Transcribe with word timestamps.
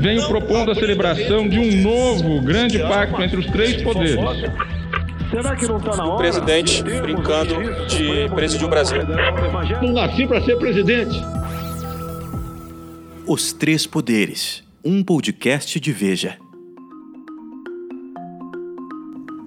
venho 0.00 0.26
propondo 0.26 0.70
a 0.70 0.74
celebração 0.74 1.46
de 1.46 1.58
um 1.58 1.82
novo 1.82 2.40
grande 2.40 2.78
pacto 2.78 3.22
entre 3.22 3.38
os 3.38 3.46
três 3.46 3.82
poderes. 3.82 4.16
Será 5.30 5.54
que 5.54 5.66
não 5.66 5.76
está 5.76 5.94
na 5.94 6.04
hora? 6.06 6.14
O 6.14 6.16
presidente 6.16 6.82
brincando 6.82 7.54
de 7.86 8.28
presidir 8.34 8.66
o 8.66 8.70
Brasil. 8.70 8.98
Não 9.82 9.92
nasci 9.92 10.26
para 10.26 10.42
ser 10.42 10.56
presidente. 10.56 11.20
Os 13.26 13.52
Três 13.52 13.86
Poderes, 13.86 14.64
um 14.82 15.04
podcast 15.04 15.78
de 15.78 15.92
Veja. 15.92 16.38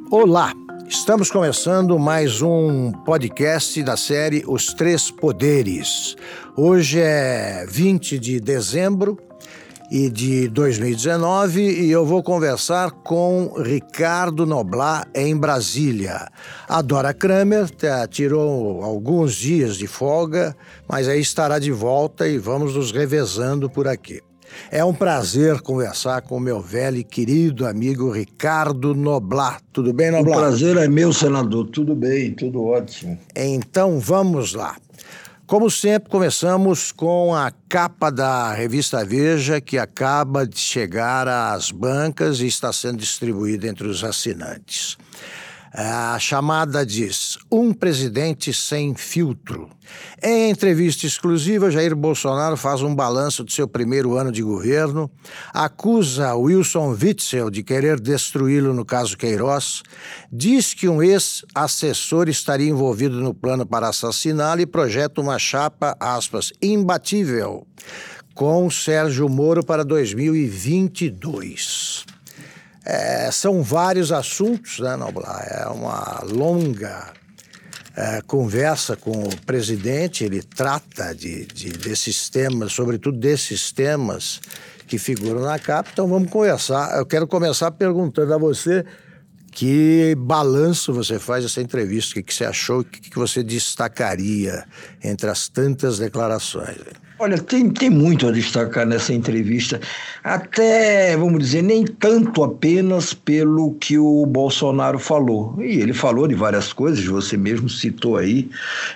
Olá, 0.09 0.53
estamos 0.87 1.31
começando 1.31 1.97
mais 1.97 2.41
um 2.41 2.91
podcast 2.91 3.81
da 3.81 3.97
série 3.97 4.43
Os 4.47 4.67
Três 4.67 5.09
Poderes. 5.09 6.15
Hoje 6.55 6.99
é 7.01 7.65
20 7.67 8.19
de 8.19 8.39
dezembro 8.39 9.17
e 9.93 10.09
de 10.09 10.47
2019 10.47 11.61
e 11.61 11.91
eu 11.91 12.03
vou 12.03 12.23
conversar 12.23 12.89
com 12.89 13.53
Ricardo 13.61 14.43
Noblat 14.43 15.07
em 15.13 15.37
Brasília. 15.37 16.29
A 16.67 16.81
Dora 16.81 17.13
Kramer 17.13 17.69
tá, 17.69 18.07
tirou 18.07 18.81
alguns 18.81 19.35
dias 19.35 19.77
de 19.77 19.85
folga, 19.85 20.57
mas 20.89 21.07
aí 21.07 21.21
estará 21.21 21.59
de 21.59 21.71
volta 21.71 22.27
e 22.27 22.39
vamos 22.39 22.73
nos 22.73 22.91
revezando 22.91 23.69
por 23.69 23.87
aqui. 23.87 24.19
É 24.71 24.83
um 24.83 24.95
prazer 24.95 25.61
conversar 25.61 26.23
com 26.23 26.37
o 26.37 26.39
meu 26.39 26.59
velho 26.59 26.97
e 26.97 27.03
querido 27.03 27.67
amigo 27.67 28.09
Ricardo 28.09 28.95
Noblat. 28.95 29.61
Tudo 29.71 29.93
bem, 29.93 30.09
Noblat? 30.09 30.35
O 30.35 30.39
prazer 30.39 30.77
é 30.77 30.87
meu, 30.87 31.13
senador. 31.13 31.67
Tudo 31.67 31.95
bem, 31.95 32.33
tudo 32.33 32.63
ótimo. 32.63 33.19
Então 33.35 33.99
vamos 33.99 34.55
lá. 34.55 34.75
Como 35.53 35.69
sempre, 35.69 36.09
começamos 36.09 36.91
com 36.91 37.35
a 37.35 37.51
capa 37.69 38.09
da 38.09 38.51
revista 38.53 39.05
Veja, 39.05 39.61
que 39.61 39.77
acaba 39.77 40.47
de 40.47 40.57
chegar 40.57 41.27
às 41.27 41.69
bancas 41.69 42.39
e 42.39 42.47
está 42.47 42.73
sendo 42.73 42.97
distribuída 42.97 43.67
entre 43.67 43.85
os 43.85 44.03
assinantes. 44.03 44.97
A 45.75 46.19
chamada 46.19 46.85
diz: 46.85 47.39
Um 47.51 47.73
presidente 47.73 48.53
sem 48.53 48.93
filtro. 48.93 49.67
Em 50.21 50.51
entrevista 50.51 51.07
exclusiva, 51.07 51.71
Jair 51.71 51.95
Bolsonaro 51.95 52.55
faz 52.55 52.83
um 52.83 52.93
balanço 52.93 53.43
do 53.43 53.51
seu 53.51 53.67
primeiro 53.67 54.15
ano 54.15 54.31
de 54.31 54.43
governo, 54.43 55.09
acusa 55.51 56.35
Wilson 56.35 56.91
Witzel 56.91 57.49
de 57.49 57.63
querer 57.63 57.99
destruí-lo 57.99 58.71
no 58.71 58.85
caso 58.85 59.17
Queiroz, 59.17 59.81
diz 60.31 60.75
que 60.75 60.87
um 60.87 61.01
ex-assessor 61.01 62.29
estaria 62.29 62.69
envolvido 62.69 63.19
no 63.19 63.33
plano 63.33 63.65
para 63.65 63.89
assassiná-lo 63.89 64.61
e 64.61 64.67
projeta 64.67 65.21
uma 65.21 65.39
chapa, 65.39 65.97
aspas, 65.99 66.53
imbatível 66.61 67.65
com 68.35 68.69
Sérgio 68.69 69.27
Moro 69.27 69.65
para 69.65 69.83
2022. 69.83 72.12
É, 72.85 73.31
são 73.31 73.63
vários 73.63 74.11
assuntos, 74.11 74.79
né, 74.79 74.95
Noblar? 74.95 75.47
É 75.49 75.67
uma 75.67 76.21
longa 76.25 77.13
é, 77.95 78.21
conversa 78.25 78.95
com 78.95 79.11
o 79.11 79.41
presidente, 79.45 80.23
ele 80.23 80.41
trata 80.41 81.13
de, 81.13 81.45
de, 81.45 81.69
desses 81.69 82.29
temas, 82.29 82.73
sobretudo 82.73 83.17
desses 83.17 83.71
temas 83.71 84.41
que 84.87 84.97
figuram 84.97 85.41
na 85.41 85.57
capa. 85.57 85.89
Então 85.93 86.07
vamos 86.07 86.29
conversar. 86.29 86.97
Eu 86.97 87.05
quero 87.05 87.27
começar 87.27 87.71
perguntando 87.71 88.33
a 88.33 88.37
você 88.37 88.83
que 89.51 90.15
balanço 90.17 90.91
você 90.91 91.19
faz 91.19 91.43
dessa 91.43 91.61
entrevista, 91.61 92.11
o 92.11 92.13
que, 92.15 92.23
que 92.23 92.33
você 92.33 92.45
achou, 92.45 92.79
o 92.79 92.83
que, 92.83 93.09
que 93.09 93.17
você 93.17 93.43
destacaria 93.43 94.65
entre 95.03 95.29
as 95.29 95.47
tantas 95.47 95.99
declarações. 95.99 96.77
Olha, 97.23 97.37
tem, 97.37 97.69
tem 97.69 97.89
muito 97.89 98.27
a 98.27 98.31
destacar 98.33 98.85
nessa 98.85 99.13
entrevista, 99.13 99.79
até, 100.21 101.15
vamos 101.15 101.39
dizer, 101.39 101.61
nem 101.61 101.85
tanto 101.85 102.43
apenas 102.43 103.13
pelo 103.13 103.75
que 103.75 103.97
o 103.97 104.25
Bolsonaro 104.25 104.99
falou. 104.99 105.55
E 105.57 105.79
ele 105.79 105.93
falou 105.93 106.27
de 106.27 106.35
várias 106.35 106.73
coisas, 106.73 107.05
você 107.05 107.37
mesmo 107.37 107.69
citou 107.69 108.17
aí, 108.17 108.49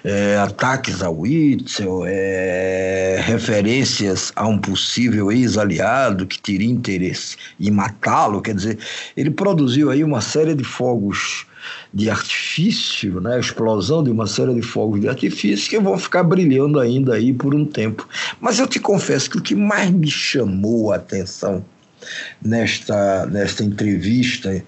é, 0.03 0.35
ataques 0.39 1.01
ao 1.01 1.19
Witzel, 1.19 2.03
é, 2.05 3.17
referências 3.25 4.33
a 4.35 4.45
um 4.45 4.57
possível 4.57 5.31
ex-aliado 5.31 6.27
que 6.27 6.37
teria 6.37 6.69
interesse 6.69 7.37
em 7.57 7.71
matá-lo, 7.71 8.41
quer 8.41 8.55
dizer, 8.55 8.77
ele 9.15 9.31
produziu 9.31 9.89
aí 9.89 10.03
uma 10.03 10.19
série 10.19 10.53
de 10.53 10.65
fogos 10.65 11.47
de 11.93 12.09
artifício, 12.09 13.19
né, 13.21 13.35
a 13.35 13.39
explosão 13.39 14.03
de 14.03 14.11
uma 14.11 14.27
série 14.27 14.53
de 14.53 14.61
fogos 14.61 15.01
de 15.01 15.07
artifício 15.07 15.69
que 15.69 15.79
vão 15.79 15.97
ficar 15.97 16.23
brilhando 16.23 16.79
ainda 16.79 17.15
aí 17.15 17.33
por 17.33 17.53
um 17.55 17.65
tempo. 17.65 18.07
Mas 18.39 18.59
eu 18.59 18.67
te 18.67 18.79
confesso 18.79 19.29
que 19.29 19.37
o 19.37 19.41
que 19.41 19.55
mais 19.55 19.89
me 19.89 20.09
chamou 20.09 20.91
a 20.91 20.97
atenção 20.97 21.63
nesta, 22.41 23.25
nesta 23.25 23.63
entrevista 23.63 24.63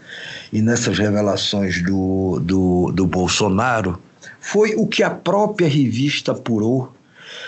e 0.52 0.62
nessas 0.62 0.98
revelações 0.98 1.84
do, 1.84 2.40
do, 2.42 2.92
do 2.92 3.06
Bolsonaro 3.06 4.02
foi 4.40 4.76
o 4.76 4.88
que 4.88 5.04
a 5.04 5.10
própria 5.10 5.68
revista 5.68 6.32
apurou 6.32 6.94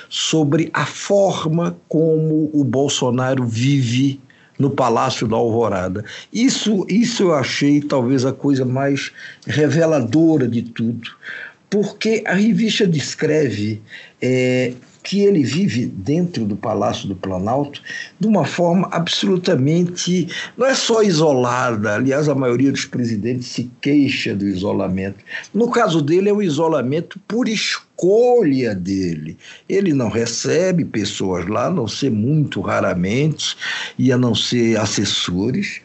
sobre 0.10 0.70
a 0.74 0.86
forma 0.86 1.78
como 1.88 2.50
o 2.54 2.64
Bolsonaro 2.64 3.46
vive 3.46 4.20
no 4.62 4.70
Palácio 4.70 5.28
da 5.28 5.36
Alvorada. 5.36 6.06
Isso, 6.32 6.86
isso 6.88 7.24
eu 7.24 7.34
achei 7.34 7.82
talvez 7.82 8.24
a 8.26 8.32
coisa 8.32 8.64
mais 8.64 9.12
reveladora 9.46 10.48
de 10.48 10.62
tudo, 10.62 11.10
porque 11.70 12.24
a 12.28 12.36
revista 12.36 12.86
descreve 12.86 13.82
é, 14.22 14.74
que 15.04 15.22
ele 15.22 15.44
vive 15.44 15.86
dentro 15.86 16.46
do 16.46 16.56
Palácio 16.56 17.08
do 17.08 17.16
Planalto 17.16 17.82
de 18.20 18.28
uma 18.28 18.46
forma 18.46 18.88
absolutamente. 18.92 20.28
não 20.58 20.68
é 20.68 20.76
só 20.76 21.02
isolada, 21.02 21.96
aliás, 21.96 22.30
a 22.30 22.36
maioria 22.36 22.72
dos 22.72 22.86
presidentes 22.86 23.48
se 23.48 23.72
queixa 23.82 24.36
do 24.36 24.48
isolamento. 24.48 25.18
No 25.54 25.70
caso 25.70 26.02
dele, 26.02 26.30
é 26.30 26.34
o 26.34 26.42
isolamento 26.42 27.20
por 27.28 27.48
escolha 27.48 28.76
dele. 28.76 29.38
Ele 29.68 29.94
não 29.94 30.10
recebe 30.10 30.86
pessoas 30.86 31.48
lá, 31.48 31.68
a 31.68 31.72
não 31.72 31.88
ser 31.88 32.12
muito 32.12 32.62
raramente, 32.62 33.58
e 33.98 34.12
a 34.12 34.18
não 34.18 34.36
ser 34.36 34.80
assessores. 34.80 35.82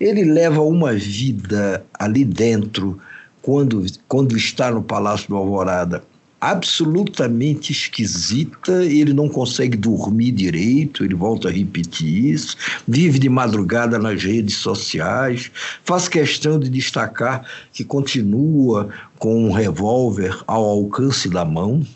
Ele 0.00 0.24
leva 0.24 0.60
uma 0.60 0.92
vida 0.92 1.84
ali 1.98 2.24
dentro, 2.24 2.98
quando, 3.40 3.86
quando 4.08 4.36
está 4.36 4.70
no 4.70 4.82
Palácio 4.82 5.28
do 5.28 5.36
Alvorada 5.36 6.02
absolutamente 6.40 7.72
esquisita, 7.72 8.84
ele 8.84 9.12
não 9.12 9.28
consegue 9.28 9.76
dormir 9.76 10.32
direito, 10.32 11.04
ele 11.04 11.14
volta 11.14 11.48
a 11.48 11.52
repetir 11.52 12.32
isso, 12.32 12.56
vive 12.86 13.18
de 13.18 13.28
madrugada 13.28 13.98
nas 13.98 14.22
redes 14.22 14.56
sociais, 14.56 15.50
faz 15.84 16.08
questão 16.08 16.58
de 16.58 16.68
destacar 16.68 17.44
que 17.72 17.84
continua 17.84 18.88
com 19.18 19.46
um 19.46 19.52
revólver 19.52 20.38
ao 20.46 20.64
alcance 20.64 21.28
da 21.28 21.44
mão. 21.44 21.86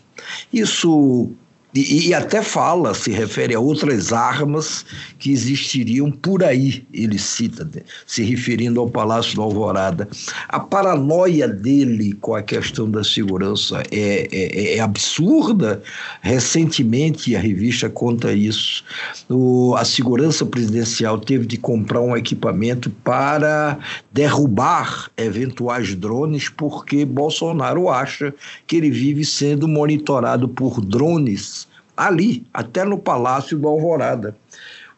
Isso 0.51 1.31
e, 1.73 2.09
e, 2.09 2.13
até 2.13 2.41
fala, 2.41 2.93
se 2.93 3.11
refere 3.11 3.55
a 3.55 3.59
outras 3.59 4.11
armas 4.11 4.85
que 5.17 5.31
existiriam 5.31 6.11
por 6.11 6.43
aí, 6.43 6.85
ele 6.93 7.17
cita, 7.17 7.69
se 8.05 8.23
referindo 8.23 8.81
ao 8.81 8.89
Palácio 8.89 9.37
da 9.37 9.43
Alvorada. 9.43 10.09
A 10.49 10.59
paranoia 10.59 11.47
dele 11.47 12.11
com 12.19 12.35
a 12.35 12.41
questão 12.41 12.91
da 12.91 13.05
segurança 13.05 13.83
é, 13.89 14.27
é, 14.33 14.75
é 14.75 14.79
absurda. 14.81 15.81
Recentemente, 16.21 17.37
a 17.37 17.39
revista 17.39 17.89
conta 17.89 18.33
isso. 18.33 18.83
O, 19.29 19.73
a 19.77 19.85
segurança 19.85 20.45
presidencial 20.45 21.19
teve 21.19 21.45
de 21.45 21.55
comprar 21.55 22.01
um 22.01 22.17
equipamento 22.17 22.89
para 22.89 23.79
derrubar 24.11 25.09
eventuais 25.15 25.95
drones, 25.95 26.49
porque 26.49 27.05
Bolsonaro 27.05 27.87
acha 27.87 28.33
que 28.67 28.75
ele 28.75 28.91
vive 28.91 29.23
sendo 29.23 29.69
monitorado 29.69 30.49
por 30.49 30.81
drones 30.81 31.60
ali, 32.05 32.45
até 32.53 32.83
no 32.83 32.97
Palácio 32.97 33.57
do 33.57 33.67
Alvorada. 33.67 34.35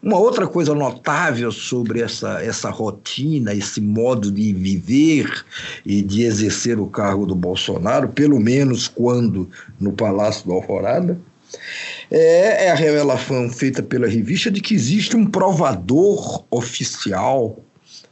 Uma 0.02 0.18
outra 0.18 0.46
coisa 0.46 0.76
notável 0.76 1.50
sobre 1.50 2.02
essa, 2.02 2.44
essa 2.44 2.70
rotina, 2.70 3.54
esse 3.54 3.80
modo 3.80 4.30
de 4.30 4.54
viver 4.54 5.46
e 5.86 6.02
de 6.02 6.24
exercer 6.24 6.78
o 6.78 6.88
cargo 6.88 7.26
do 7.26 7.34
Bolsonaro, 7.34 8.10
pelo 8.10 8.38
menos 8.38 8.88
quando 8.88 9.50
no 9.80 9.94
Palácio 9.94 10.46
do 10.46 10.52
Alvorada, 10.52 11.18
é, 12.12 12.66
é 12.66 12.72
a 12.72 12.76
revelação 12.76 13.50
feita 13.50 13.82
pela 13.82 14.08
revista 14.08 14.52
de 14.52 14.60
que 14.60 14.74
existe 14.74 15.16
um 15.16 15.26
provador 15.26 16.44
oficial 16.52 17.58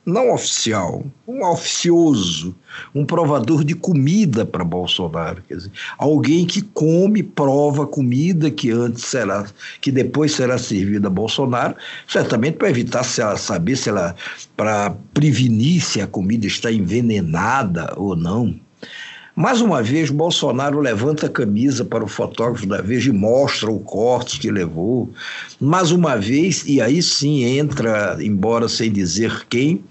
não 0.05 0.33
oficial, 0.33 1.05
um 1.27 1.45
oficioso, 1.45 2.55
um 2.93 3.05
provador 3.05 3.63
de 3.63 3.75
comida 3.75 4.45
para 4.45 4.63
Bolsonaro, 4.63 5.43
quer 5.47 5.55
dizer, 5.57 5.71
alguém 5.97 6.45
que 6.45 6.61
come, 6.61 7.21
prova 7.21 7.85
comida 7.85 8.49
que 8.49 8.71
antes 8.71 9.03
será, 9.05 9.45
que 9.79 9.91
depois 9.91 10.33
será 10.33 10.57
servida 10.57 11.07
a 11.07 11.11
Bolsonaro, 11.11 11.75
certamente 12.07 12.57
para 12.57 12.69
evitar 12.69 13.03
se 13.03 13.21
ela 13.21 13.37
saber 13.37 13.75
se 13.75 13.89
ela, 13.89 14.15
para 14.57 14.89
prevenir 15.13 15.81
se 15.81 16.01
a 16.01 16.07
comida 16.07 16.47
está 16.47 16.71
envenenada 16.71 17.93
ou 17.95 18.15
não. 18.15 18.59
Mais 19.33 19.61
uma 19.61 19.81
vez, 19.81 20.09
Bolsonaro 20.09 20.79
levanta 20.81 21.27
a 21.27 21.29
camisa 21.29 21.85
para 21.85 22.03
o 22.03 22.07
fotógrafo 22.07 22.67
da 22.67 22.81
Veja 22.81 23.09
e 23.09 23.13
mostra 23.13 23.71
o 23.71 23.79
corte 23.79 24.37
que 24.37 24.51
levou. 24.51 25.09
Mais 25.59 25.91
uma 25.91 26.17
vez, 26.17 26.65
e 26.67 26.81
aí 26.81 27.01
sim 27.01 27.43
entra, 27.43 28.17
embora 28.19 28.67
sem 28.67 28.91
dizer 28.91 29.45
quem, 29.47 29.81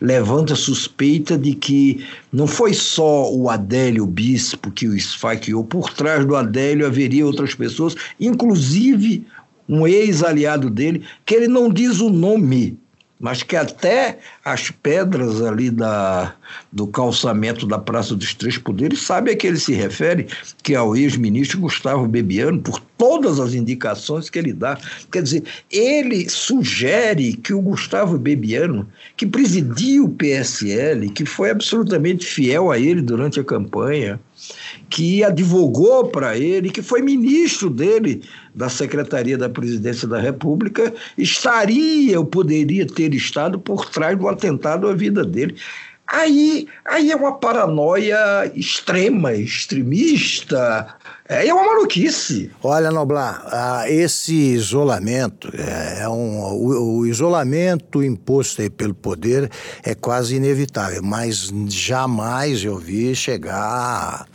levanta 0.00 0.54
suspeita 0.54 1.36
de 1.36 1.54
que 1.54 2.06
não 2.32 2.46
foi 2.46 2.72
só 2.72 3.32
o 3.32 3.50
Adélio 3.50 4.06
Bispo 4.06 4.70
que 4.70 4.86
o 4.86 4.96
esfaqueou, 4.96 5.64
por 5.64 5.90
trás 5.90 6.24
do 6.24 6.36
Adélio 6.36 6.86
haveria 6.86 7.26
outras 7.26 7.52
pessoas, 7.52 7.96
inclusive 8.20 9.26
um 9.68 9.88
ex-aliado 9.88 10.70
dele, 10.70 11.02
que 11.26 11.34
ele 11.34 11.48
não 11.48 11.68
diz 11.68 12.00
o 12.00 12.10
nome, 12.10 12.78
mas 13.18 13.42
que 13.42 13.56
até 13.56 14.18
as 14.44 14.70
pedras 14.70 15.40
ali 15.40 15.70
da, 15.70 16.34
do 16.72 16.86
calçamento 16.86 17.66
da 17.66 17.78
Praça 17.78 18.14
dos 18.14 18.34
Três 18.34 18.58
Poderes 18.58 19.02
sabe 19.02 19.30
a 19.30 19.36
que 19.36 19.46
ele 19.46 19.58
se 19.58 19.72
refere, 19.72 20.26
que 20.62 20.74
é 20.74 20.76
ao 20.76 20.96
ex-ministro 20.96 21.60
Gustavo 21.60 22.06
Bebiano, 22.08 22.60
por 22.60 22.80
todas 22.98 23.38
as 23.38 23.54
indicações 23.54 24.28
que 24.28 24.38
ele 24.38 24.52
dá. 24.52 24.78
Quer 25.10 25.22
dizer, 25.22 25.44
ele 25.70 26.28
sugere 26.28 27.34
que 27.34 27.54
o 27.54 27.60
Gustavo 27.60 28.18
Bebiano, 28.18 28.86
que 29.16 29.26
presidia 29.26 30.02
o 30.02 30.08
PSL, 30.08 31.08
que 31.10 31.24
foi 31.24 31.50
absolutamente 31.50 32.26
fiel 32.26 32.70
a 32.70 32.78
ele 32.78 33.00
durante 33.00 33.38
a 33.38 33.44
campanha, 33.44 34.20
que 34.90 35.24
advogou 35.24 36.08
para 36.08 36.36
ele, 36.36 36.70
que 36.70 36.82
foi 36.82 37.02
ministro 37.02 37.70
dele 37.70 38.22
da 38.54 38.68
Secretaria 38.68 39.36
da 39.36 39.48
Presidência 39.48 40.06
da 40.06 40.20
República, 40.20 40.92
estaria 41.16 42.18
ou 42.18 42.24
poderia 42.24 42.86
ter 42.86 43.14
estado 43.14 43.58
por 43.58 43.88
trás 43.90 44.18
do 44.18 44.28
atentado 44.28 44.88
à 44.88 44.94
vida 44.94 45.24
dele. 45.24 45.56
Aí, 46.06 46.68
aí 46.84 47.10
é 47.10 47.16
uma 47.16 47.38
paranoia 47.38 48.50
extrema, 48.54 49.32
extremista, 49.32 50.94
é, 51.26 51.46
é 51.48 51.54
uma 51.54 51.64
maluquice. 51.64 52.50
Olha, 52.62 52.90
Noblar, 52.90 53.42
ah, 53.46 53.84
esse 53.88 54.34
isolamento, 54.34 55.50
é, 55.54 56.02
é 56.02 56.08
um, 56.08 56.38
o, 56.38 56.98
o, 56.98 57.06
isolamento 57.06 58.02
imposto 58.02 58.60
aí 58.60 58.68
pelo 58.68 58.94
poder 58.94 59.50
é 59.82 59.94
quase 59.94 60.36
inevitável, 60.36 61.02
mas 61.02 61.50
jamais 61.68 62.62
eu 62.62 62.76
vi 62.76 63.14
chegar 63.14 64.26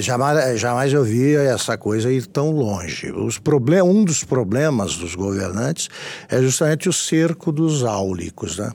jamais, 0.00 0.60
jamais 0.60 0.92
eu 0.92 1.04
vi 1.04 1.34
essa 1.34 1.76
coisa 1.78 2.12
ir 2.12 2.26
tão 2.26 2.50
longe. 2.50 3.12
Os 3.12 3.38
problem, 3.38 3.82
um 3.82 4.04
dos 4.04 4.24
problemas 4.24 4.96
dos 4.96 5.14
governantes 5.14 5.88
é 6.28 6.40
justamente 6.40 6.88
o 6.88 6.92
cerco 6.92 7.52
dos 7.52 7.84
áulicos. 7.84 8.58
Né? 8.58 8.70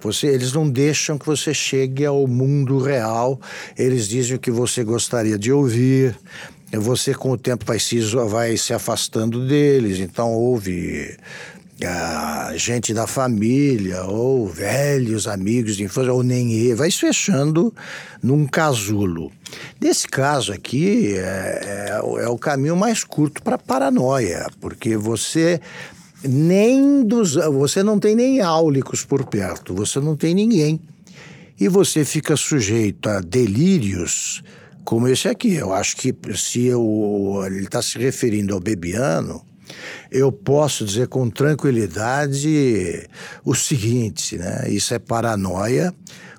Você, 0.00 0.28
eles 0.28 0.52
não 0.52 0.68
deixam 0.68 1.18
que 1.18 1.26
você 1.26 1.52
chegue 1.52 2.04
ao 2.04 2.26
mundo 2.26 2.78
real, 2.78 3.40
eles 3.76 4.08
dizem 4.08 4.36
o 4.36 4.38
que 4.38 4.50
você 4.50 4.82
gostaria 4.82 5.38
de 5.38 5.52
ouvir, 5.52 6.16
você 6.72 7.14
com 7.14 7.30
o 7.30 7.38
tempo 7.38 7.64
vai 7.64 7.78
se, 7.78 8.00
vai 8.28 8.56
se 8.56 8.72
afastando 8.72 9.46
deles, 9.46 10.00
então 10.00 10.32
houve 10.32 11.16
gente 12.56 12.94
da 12.94 13.06
família, 13.06 14.04
ou 14.04 14.48
velhos 14.48 15.26
amigos 15.26 15.76
de 15.76 15.84
infância, 15.84 16.12
ou 16.12 16.22
nem 16.22 16.52
ele, 16.52 16.74
vai 16.74 16.90
se 16.90 16.98
fechando 16.98 17.74
num 18.22 18.46
casulo. 18.46 19.30
Nesse 19.80 20.08
caso 20.08 20.52
aqui, 20.52 21.14
é, 21.16 21.90
é, 21.90 22.24
é 22.24 22.28
o 22.28 22.38
caminho 22.38 22.76
mais 22.76 23.04
curto 23.04 23.42
para 23.42 23.58
paranoia, 23.58 24.46
porque 24.60 24.96
você 24.96 25.60
nem 26.24 27.04
dos. 27.04 27.34
Você 27.34 27.82
não 27.82 27.98
tem 27.98 28.14
nem 28.14 28.40
áulicos 28.40 29.04
por 29.04 29.24
perto, 29.24 29.74
você 29.74 30.00
não 30.00 30.16
tem 30.16 30.34
ninguém. 30.34 30.80
E 31.58 31.68
você 31.68 32.04
fica 32.04 32.36
sujeito 32.36 33.08
a 33.08 33.20
delírios 33.20 34.42
como 34.84 35.08
esse 35.08 35.28
aqui. 35.28 35.54
Eu 35.54 35.72
acho 35.72 35.96
que 35.96 36.14
se 36.34 36.66
eu, 36.66 37.42
ele 37.46 37.64
está 37.64 37.80
se 37.80 37.98
referindo 37.98 38.54
ao 38.54 38.60
Bebiano 38.60 39.42
eu 40.10 40.30
posso 40.30 40.84
dizer 40.84 41.08
com 41.08 41.28
tranquilidade 41.30 43.08
o 43.44 43.54
seguinte, 43.54 44.36
né? 44.36 44.68
Isso 44.68 44.94
é 44.94 44.98
paranoia, 44.98 45.94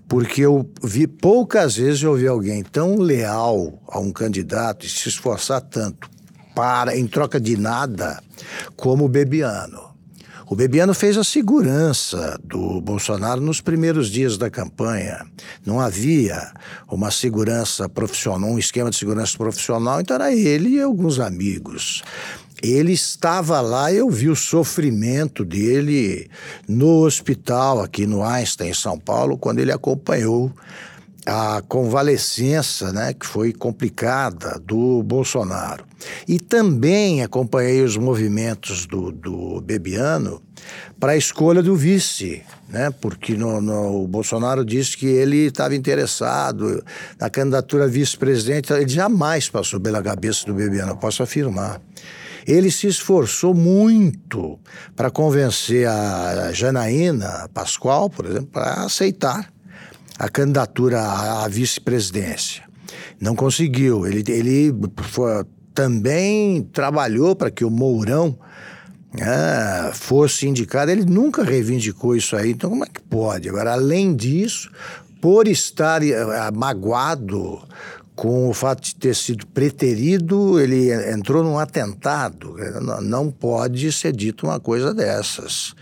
porque 0.07 0.41
eu 0.41 0.69
vi 0.83 1.07
poucas 1.07 1.75
vezes 1.75 2.01
eu 2.01 2.15
vi 2.15 2.27
alguém 2.27 2.63
tão 2.63 2.97
leal 2.97 3.81
a 3.88 4.00
um 4.00 4.12
candidato 4.12 4.85
e 4.85 4.89
se 4.89 5.09
esforçar 5.09 5.62
tanto 5.62 6.09
para 6.56 6.97
em 6.97 7.06
troca 7.06 7.39
de 7.39 7.56
nada 7.56 8.21
como 8.75 9.06
o 9.06 9.09
Bebiano. 9.09 9.88
O 10.50 10.56
Bebiano 10.56 10.94
fez 10.94 11.18
a 11.18 11.25
segurança 11.25 12.39
do 12.41 12.79
Bolsonaro 12.79 13.41
nos 13.41 13.59
primeiros 13.59 14.09
dias 14.09 14.38
da 14.38 14.50
campanha. 14.50 15.25
Não 15.65 15.77
havia 15.77 16.53
uma 16.89 17.12
segurança 17.12 17.89
profissional, 17.89 18.50
um 18.50 18.57
esquema 18.57 18.89
de 18.89 18.95
segurança 18.95 19.38
profissional, 19.38 20.00
então 20.00 20.15
era 20.15 20.33
ele 20.33 20.69
e 20.69 20.81
alguns 20.81 21.19
amigos. 21.19 22.01
Ele 22.62 22.94
estava 22.94 23.62
lá, 23.62 23.94
eu 23.94 24.09
vi 24.09 24.30
o 24.30 24.36
sofrimento 24.36 25.45
dele 25.45 26.30
no 26.68 27.04
hospital 27.04 27.81
aqui 27.81 28.07
no 28.07 28.24
Einstein, 28.24 28.69
em 28.69 28.74
São 28.74 28.98
Paulo, 28.98 29.38
quando 29.38 29.59
ele 29.59 29.71
acompanhou 29.71 30.51
a 31.27 31.62
convalescença, 31.68 32.94
né, 32.94 33.13
que 33.13 33.25
foi 33.25 33.51
complicada, 33.51 34.57
do 34.65 35.04
Bolsonaro. 35.04 35.86
E 36.25 36.39
também 36.39 37.21
acompanhei 37.21 37.83
os 37.83 37.98
movimentos 37.98 38.86
do, 38.86 39.12
do 39.12 39.60
Bebiano 39.60 40.42
para 40.98 41.12
a 41.12 41.18
escolha 41.18 41.62
do 41.62 41.75
vice, 41.75 42.42
né, 42.69 42.89
porque 43.01 43.36
no, 43.36 43.60
no, 43.60 44.03
o 44.03 44.07
Bolsonaro 44.07 44.63
disse 44.63 44.95
que 44.95 45.06
ele 45.06 45.48
estava 45.48 45.75
interessado 45.75 46.81
na 47.19 47.30
candidatura 47.30 47.83
a 47.83 47.88
vice-presidente, 47.88 48.71
ele 48.71 48.88
jamais 48.88 49.50
passou 49.50 49.81
pela 49.81 50.01
cabeça 50.01 50.45
do 50.45 50.53
Bebiano, 50.53 50.95
posso 50.95 51.21
afirmar. 51.21 51.81
Ele 52.48 52.72
se 52.72 52.88
esforçou 52.88 53.54
muito 53.54 54.58
para 54.96 55.12
convencer 55.12 55.88
a 55.88 56.52
Janaína 56.54 57.50
Pascoal, 57.54 58.10
por 58.10 58.26
exemplo, 58.26 58.48
para 58.48 58.86
aceitar 58.86 59.52
a 60.18 60.30
candidatura 60.30 61.02
à 61.44 61.48
vice-presidência. 61.48 62.64
Não 63.20 63.36
conseguiu. 63.36 64.08
Ele, 64.08 64.24
ele 64.32 64.74
foi, 65.04 65.44
também 65.74 66.64
trabalhou 66.72 67.36
para 67.36 67.52
que 67.52 67.66
o 67.66 67.70
Mourão 67.70 68.40
é, 69.20 69.92
fosse 69.94 70.48
indicado. 70.48 70.90
Ele 70.90 71.06
nunca 71.06 71.44
reivindicou 71.44 72.16
isso 72.16 72.36
aí. 72.36 72.52
Então, 72.52 72.70
como 72.70 72.86
é 72.86 72.88
que 72.88 73.02
pode? 73.02 73.50
Agora, 73.50 73.74
além 73.74 74.16
disso, 74.16 74.72
por 75.22 75.48
estar 75.48 76.02
uh, 76.02 76.06
magoado 76.56 77.62
com 78.18 78.50
o 78.50 78.54
fato 78.54 78.81
de 78.81 78.96
ter 78.96 79.16
sido 79.16 79.46
preterido, 79.46 80.60
ele 80.60 80.92
entrou 81.14 81.44
num 81.44 81.60
atentado. 81.60 82.56
Não 83.04 83.30
pode 83.30 83.92
ser 83.92 84.12
dito 84.12 84.48
uma 84.48 84.60
coisa 84.60 84.92
dessas. 84.92 85.75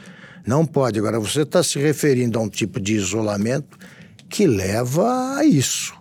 Não 0.46 0.66
pode. 0.66 1.00
Agora, 1.00 1.18
você 1.18 1.44
está 1.44 1.64
se 1.64 1.80
referindo 1.80 2.38
a 2.38 2.42
um 2.42 2.50
tipo 2.50 2.78
de 2.78 2.94
isolamento 2.94 3.78
que 4.28 4.46
leva 4.46 5.38
a 5.38 5.46
isso. 5.46 5.95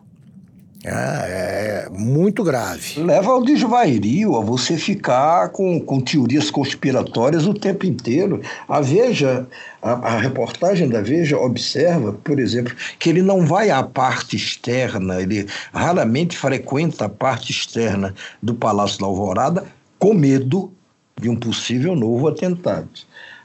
É, 0.87 1.87
é, 1.87 1.89
muito 1.91 2.45
grave. 2.45 3.01
Leva 3.01 3.33
ao 3.33 3.43
desvairio, 3.43 4.37
a 4.37 4.41
você 4.41 4.77
ficar 4.77 5.49
com, 5.49 5.81
com 5.81 5.99
teorias 5.99 6.51
conspiratórias 6.51 7.47
o 7.47 7.55
tempo 7.55 7.87
inteiro. 7.87 8.43
A 8.69 8.83
Veja, 8.83 9.47
a, 9.81 9.93
a, 9.93 10.19
reportagem 10.19 10.91
da 10.91 11.01
Veja 11.01 11.39
observa, 11.39 12.13
por 12.13 12.39
exemplo, 12.39 12.75
que 12.99 13.09
ele 13.09 13.23
não 13.23 13.47
vai 13.47 13.71
à 13.71 13.83
parte 13.83 14.37
externa, 14.37 15.23
ele 15.23 15.47
raramente 15.73 16.37
frequenta 16.37 17.07
a 17.07 17.09
parte 17.09 17.51
externa 17.51 18.15
do 18.43 18.55
Palácio 18.55 19.01
da 19.01 19.07
Alvorada 19.07 19.65
com 19.99 20.13
medo 20.13 20.71
de 21.19 21.31
um 21.31 21.37
possível 21.37 21.97
novo 21.97 22.29
atentado. 22.29 22.89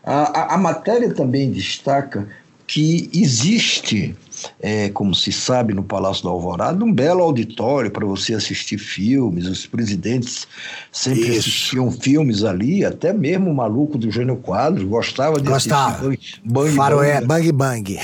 a, 0.03 0.41
a, 0.41 0.55
a 0.55 0.57
matéria 0.57 1.13
também 1.13 1.49
destaca 1.51 2.27
que 2.69 3.09
existe 3.15 4.15
é, 4.61 4.89
como 4.89 5.13
se 5.15 5.31
sabe, 5.31 5.73
no 5.73 5.83
Palácio 5.83 6.23
da 6.23 6.29
Alvorada, 6.29 6.85
um 6.85 6.93
belo 6.93 7.23
auditório 7.23 7.89
para 7.89 8.05
você 8.05 8.35
assistir 8.35 8.77
filmes. 8.77 9.47
Os 9.47 9.65
presidentes 9.65 10.47
sempre 10.91 11.29
Isso. 11.29 11.39
assistiam 11.39 11.91
filmes 11.91 12.43
ali, 12.43 12.85
até 12.85 13.11
mesmo 13.11 13.49
o 13.49 13.55
maluco 13.55 13.97
do 13.97 14.09
Jânio 14.11 14.37
Quadros 14.37 14.83
gostava 14.83 15.41
de 15.41 15.49
gostava. 15.49 16.09
assistir 16.09 16.39
Bang 16.45 16.75
Bang. 16.75 17.25
Bang 17.25 17.51
Bang. 17.51 17.99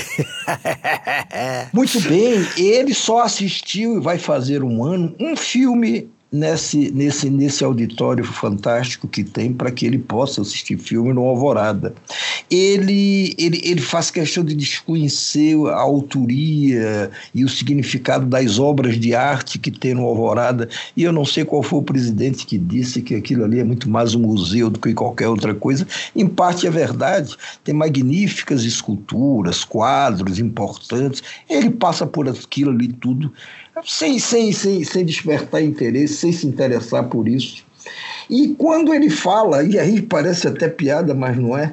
Muito 1.72 2.00
bem, 2.02 2.44
ele 2.56 2.92
só 2.92 3.22
assistiu 3.22 3.96
e 3.96 4.00
vai 4.00 4.18
fazer 4.18 4.64
um 4.64 4.84
ano 4.84 5.14
um 5.20 5.36
filme 5.36 6.10
nesse, 6.30 6.90
nesse, 6.90 7.30
nesse 7.30 7.64
auditório 7.64 8.24
fantástico 8.24 9.06
que 9.06 9.22
tem 9.22 9.52
para 9.52 9.70
que 9.70 9.86
ele 9.86 9.98
possa 9.98 10.42
assistir 10.42 10.76
filme 10.76 11.12
no 11.12 11.22
Alvorada. 11.22 11.94
ele, 12.50 13.34
ele, 13.38 13.60
ele 13.64 13.80
faz 13.80 14.10
questão 14.10 14.44
de 14.44 14.54
desconhecer 14.54 15.56
a 15.68 15.76
autoria 15.76 17.10
e 17.34 17.44
o 17.44 17.48
significado 17.48 18.26
das 18.26 18.58
obras 18.58 18.98
de 18.98 19.14
arte 19.14 19.58
que 19.58 19.70
tem 19.70 19.94
no 19.94 20.04
Alvorada. 20.04 20.68
E 20.96 21.02
eu 21.02 21.12
não 21.12 21.24
sei 21.24 21.44
qual 21.44 21.62
foi 21.62 21.78
o 21.78 21.82
presidente 21.82 22.44
que 22.44 22.58
disse 22.58 23.02
que 23.02 23.14
aquilo 23.14 23.44
ali 23.44 23.60
é 23.60 23.64
muito 23.64 23.88
mais 23.88 24.14
um 24.14 24.20
museu 24.20 24.68
do 24.68 24.80
que 24.80 24.92
qualquer 24.92 25.28
outra 25.28 25.54
coisa. 25.54 25.86
Em 26.14 26.26
parte 26.26 26.66
é 26.66 26.70
verdade, 26.70 27.36
tem 27.62 27.74
magníficas 27.74 28.64
esculturas, 28.64 29.64
quadros 29.64 30.38
importantes. 30.38 31.22
Ele 31.48 31.70
passa 31.70 32.06
por 32.06 32.28
aquilo 32.28 32.70
ali 32.70 32.88
tudo 32.88 33.32
sem, 33.84 34.18
sem, 34.18 34.52
sem, 34.52 34.84
sem 34.84 35.04
despertar 35.04 35.62
interesse, 35.62 36.15
sem 36.16 36.32
se 36.32 36.46
interessar 36.46 37.08
por 37.08 37.28
isso. 37.28 37.64
E 38.28 38.48
quando 38.48 38.92
ele 38.92 39.08
fala, 39.08 39.62
e 39.62 39.78
aí 39.78 40.02
parece 40.02 40.48
até 40.48 40.68
piada, 40.68 41.14
mas 41.14 41.36
não 41.38 41.56
é, 41.56 41.72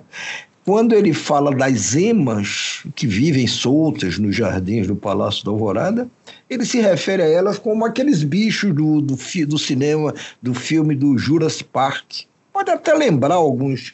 quando 0.66 0.94
ele 0.94 1.14
fala 1.14 1.54
das 1.54 1.94
emas 1.94 2.84
que 2.96 3.06
vivem 3.06 3.46
soltas 3.48 4.18
nos 4.18 4.36
jardins 4.36 4.88
do 4.88 4.96
Palácio 4.96 5.44
da 5.44 5.52
Alvorada, 5.52 6.08
ele 6.50 6.66
se 6.66 6.80
refere 6.80 7.22
a 7.22 7.28
elas 7.28 7.58
como 7.58 7.86
aqueles 7.86 8.24
bichos 8.24 8.74
do, 8.74 9.02
do, 9.02 9.18
do 9.48 9.58
cinema, 9.58 10.14
do 10.42 10.54
filme 10.54 10.96
do 10.96 11.18
Jurassic 11.18 11.66
Park. 11.66 12.22
Pode 12.54 12.72
até 12.72 12.94
lembrar 12.94 13.36
alguns, 13.36 13.94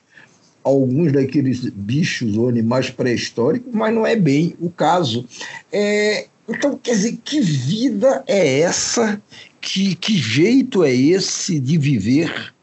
alguns 0.63 1.11
daqueles 1.11 1.61
bichos 1.69 2.37
ou 2.37 2.49
animais 2.49 2.89
pré-históricos, 2.89 3.73
mas 3.73 3.93
não 3.93 4.05
é 4.05 4.15
bem 4.15 4.55
o 4.59 4.69
caso. 4.69 5.25
É, 5.71 6.27
então, 6.47 6.77
quer 6.81 6.91
dizer, 6.91 7.17
que 7.23 7.39
vida 7.41 8.23
é 8.27 8.59
essa 8.59 9.19
que, 9.61 9.95
que 9.95 10.17
jeito 10.17 10.83
é 10.83 10.93
esse 10.93 11.59
de 11.59 11.77
viver, 11.77 12.53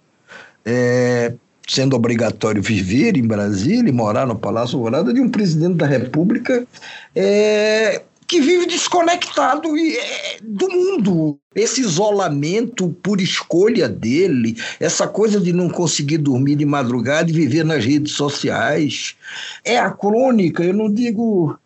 é, 0.64 1.34
sendo 1.66 1.96
obrigatório 1.96 2.62
viver 2.62 3.16
em 3.16 3.26
Brasília 3.26 3.88
e 3.88 3.92
morar 3.92 4.26
no 4.26 4.36
Palácio 4.36 4.76
Alvorada 4.76 5.12
de 5.12 5.20
um 5.20 5.28
presidente 5.28 5.74
da 5.74 5.86
República 5.86 6.66
é, 7.14 8.02
que 8.26 8.40
vive 8.40 8.66
desconectado 8.66 9.76
é, 9.76 10.38
do 10.42 10.68
mundo. 10.68 11.38
Esse 11.54 11.80
isolamento 11.80 12.88
por 13.02 13.20
escolha 13.20 13.88
dele, 13.88 14.56
essa 14.78 15.06
coisa 15.08 15.40
de 15.40 15.52
não 15.52 15.70
conseguir 15.70 16.18
dormir 16.18 16.56
de 16.56 16.66
madrugada 16.66 17.30
e 17.30 17.34
viver 17.34 17.64
nas 17.64 17.84
redes 17.84 18.12
sociais, 18.12 19.16
é 19.64 19.78
a 19.78 19.90
crônica, 19.90 20.62
eu 20.62 20.74
não 20.74 20.92
digo 20.92 21.58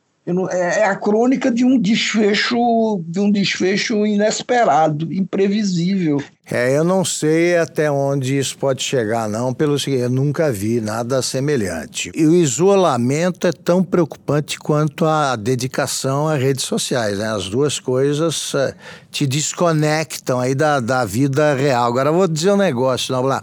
é, 0.50 0.80
é 0.80 0.84
a 0.84 0.94
crônica 0.94 1.50
de 1.50 1.64
um 1.64 1.78
desfecho, 1.78 3.02
de 3.06 3.18
um 3.18 3.30
desfecho 3.30 4.06
inesperado, 4.06 5.12
imprevisível. 5.12 6.22
É, 6.50 6.76
eu 6.76 6.84
não 6.84 7.04
sei 7.04 7.56
até 7.56 7.90
onde 7.90 8.36
isso 8.36 8.58
pode 8.58 8.82
chegar, 8.82 9.28
não, 9.28 9.54
pelo 9.54 9.78
seguinte, 9.78 10.02
eu 10.02 10.10
nunca 10.10 10.50
vi 10.52 10.80
nada 10.80 11.22
semelhante. 11.22 12.10
E 12.14 12.26
o 12.26 12.34
isolamento 12.34 13.46
é 13.46 13.52
tão 13.52 13.82
preocupante 13.82 14.58
quanto 14.58 15.04
a 15.06 15.36
dedicação 15.36 16.28
às 16.28 16.40
redes 16.40 16.64
sociais, 16.64 17.18
né? 17.18 17.32
As 17.32 17.48
duas 17.48 17.78
coisas 17.78 18.52
uh, 18.54 18.74
te 19.10 19.26
desconectam 19.26 20.40
aí 20.40 20.54
da, 20.54 20.80
da 20.80 21.04
vida 21.04 21.54
real. 21.54 21.86
Agora, 21.86 22.10
eu 22.10 22.14
vou 22.14 22.28
dizer 22.28 22.52
um 22.52 22.56
negócio, 22.56 23.14
não, 23.14 23.22
lá. 23.22 23.42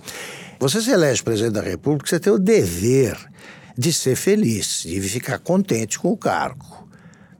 Você 0.59 0.81
se 0.81 0.91
elege 0.91 1.23
presidente 1.23 1.53
da 1.53 1.61
República, 1.61 2.09
você 2.09 2.19
tem 2.19 2.33
o 2.33 2.39
dever 2.39 3.15
de 3.77 3.93
ser 3.93 4.15
feliz, 4.15 4.83
de 4.83 4.99
ficar 5.01 5.39
contente 5.39 5.99
com 5.99 6.11
o 6.11 6.17
cargo. 6.17 6.87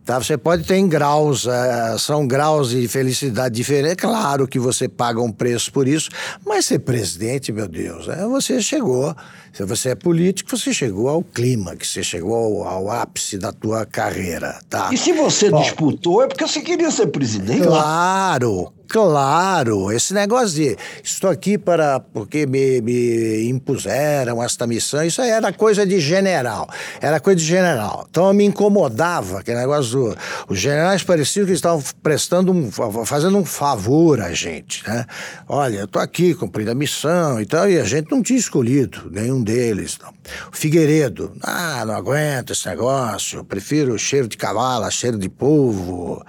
Tá? 0.08 0.20
Você 0.20 0.38
pode 0.38 0.63
ter 0.63 0.77
em 0.77 0.88
graus, 0.88 1.46
uh, 1.46 2.00
são 2.00 2.25
graus 2.25 2.70
de 2.70 2.88
felicidade 2.88 3.53
diferentes. 3.53 3.91
É 3.91 3.96
claro 3.96 4.48
que 4.48 4.58
você 4.58 4.88
paga 4.88 5.22
um 5.22 5.29
preço 5.29 5.70
por 5.70 5.86
isso, 5.86 6.10
mas 6.46 6.65
ser 6.65 6.79
presidente, 6.79 7.51
meu 7.51 7.67
Deus, 7.67 8.08
é, 8.08 8.25
você 8.25 8.62
chegou. 8.62 9.13
Se 9.51 9.65
você 9.65 9.89
é 9.89 9.96
político, 9.96 10.56
você 10.56 10.74
chegou 10.74 11.10
ao 11.10 11.22
clímax, 11.22 11.89
você 11.89 12.03
chegou 12.03 12.63
ao, 12.63 12.67
ao, 12.67 12.89
ápice 12.89 13.38
da 13.38 13.51
tua 13.51 13.86
carreira, 13.86 14.62
tá? 14.70 14.89
E 14.94 14.98
se 14.98 15.12
você 15.12 15.50
Bom, 15.50 15.62
disputou, 15.62 16.24
é 16.24 16.27
porque 16.27 16.48
você 16.48 16.62
queria 16.62 16.89
ser 16.89 17.08
presidente? 17.08 17.67
Claro, 17.67 18.72
Claro, 18.88 19.91
esse 19.91 20.13
negócio 20.13 20.56
de 20.56 20.77
estou 21.03 21.29
aqui 21.29 21.58
para 21.58 22.00
porque 22.00 22.46
me, 22.46 22.82
me, 22.82 23.50
impuseram 23.50 24.41
esta 24.41 24.65
missão, 24.65 25.03
isso 25.03 25.22
aí 25.22 25.29
era 25.29 25.51
coisa 25.51 25.86
de 25.86 26.00
general, 26.00 26.70
era 27.01 27.20
coisa 27.20 27.38
de 27.38 27.46
general. 27.46 28.08
Então 28.10 28.34
me 28.34 28.46
incomodava 28.46 29.39
aquele 29.39 29.60
negócio 29.60 29.91
do, 29.91 30.17
os 30.48 30.58
generais 30.58 31.03
pareciam 31.03 31.46
que 31.46 31.51
estavam 31.51 31.84
prestando 32.01 32.51
um, 32.51 32.72
fazendo 33.06 33.38
um 33.38 33.46
favor 33.46 34.22
a 34.22 34.34
gente, 34.34 34.88
né? 34.88 35.06
Olha, 35.48 35.79
eu 35.79 35.86
estou 35.86 36.01
aqui 36.01 36.34
cumprindo 36.34 36.72
a 36.72 36.75
missão 36.75 37.41
e 37.41 37.46
tal, 37.46 37.70
e 37.70 37.79
a 37.79 37.84
gente 37.84 38.10
não 38.10 38.22
tinha 38.22 38.39
escolhido 38.39 39.10
nenhum 39.12 39.44
deles. 39.44 39.98
Não. 40.01 40.10
O 40.51 40.56
Figueiredo, 40.56 41.34
ah, 41.41 41.84
não 41.86 41.96
aguento 41.96 42.51
esse 42.51 42.67
negócio, 42.67 43.44
prefiro 43.44 43.98
cheiro 43.98 44.27
de 44.27 44.38
cavalo, 44.38 44.89
cheiro 44.91 45.17
de 45.17 45.29
polvo. 45.29 46.24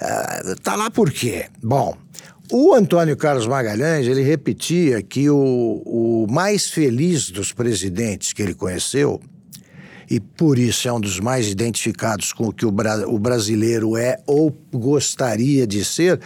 Ah, 0.00 0.54
tá 0.62 0.76
lá 0.76 0.90
por 0.90 1.10
quê? 1.10 1.46
Bom, 1.62 1.96
o 2.50 2.74
Antônio 2.74 3.16
Carlos 3.16 3.46
Magalhães, 3.46 4.06
ele 4.06 4.22
repetia 4.22 5.02
que 5.02 5.30
o, 5.30 5.82
o 5.84 6.26
mais 6.28 6.68
feliz 6.68 7.30
dos 7.30 7.52
presidentes 7.52 8.32
que 8.32 8.42
ele 8.42 8.54
conheceu, 8.54 9.20
e 10.10 10.18
por 10.18 10.58
isso 10.58 10.88
é 10.88 10.92
um 10.92 11.00
dos 11.00 11.20
mais 11.20 11.48
identificados 11.48 12.32
com 12.32 12.48
o 12.48 12.52
que 12.52 12.66
o, 12.66 12.70
bra 12.70 13.08
o 13.08 13.18
brasileiro 13.18 13.96
é 13.96 14.18
ou 14.26 14.50
gostaria 14.72 15.66
de 15.66 15.84
ser, 15.84 16.20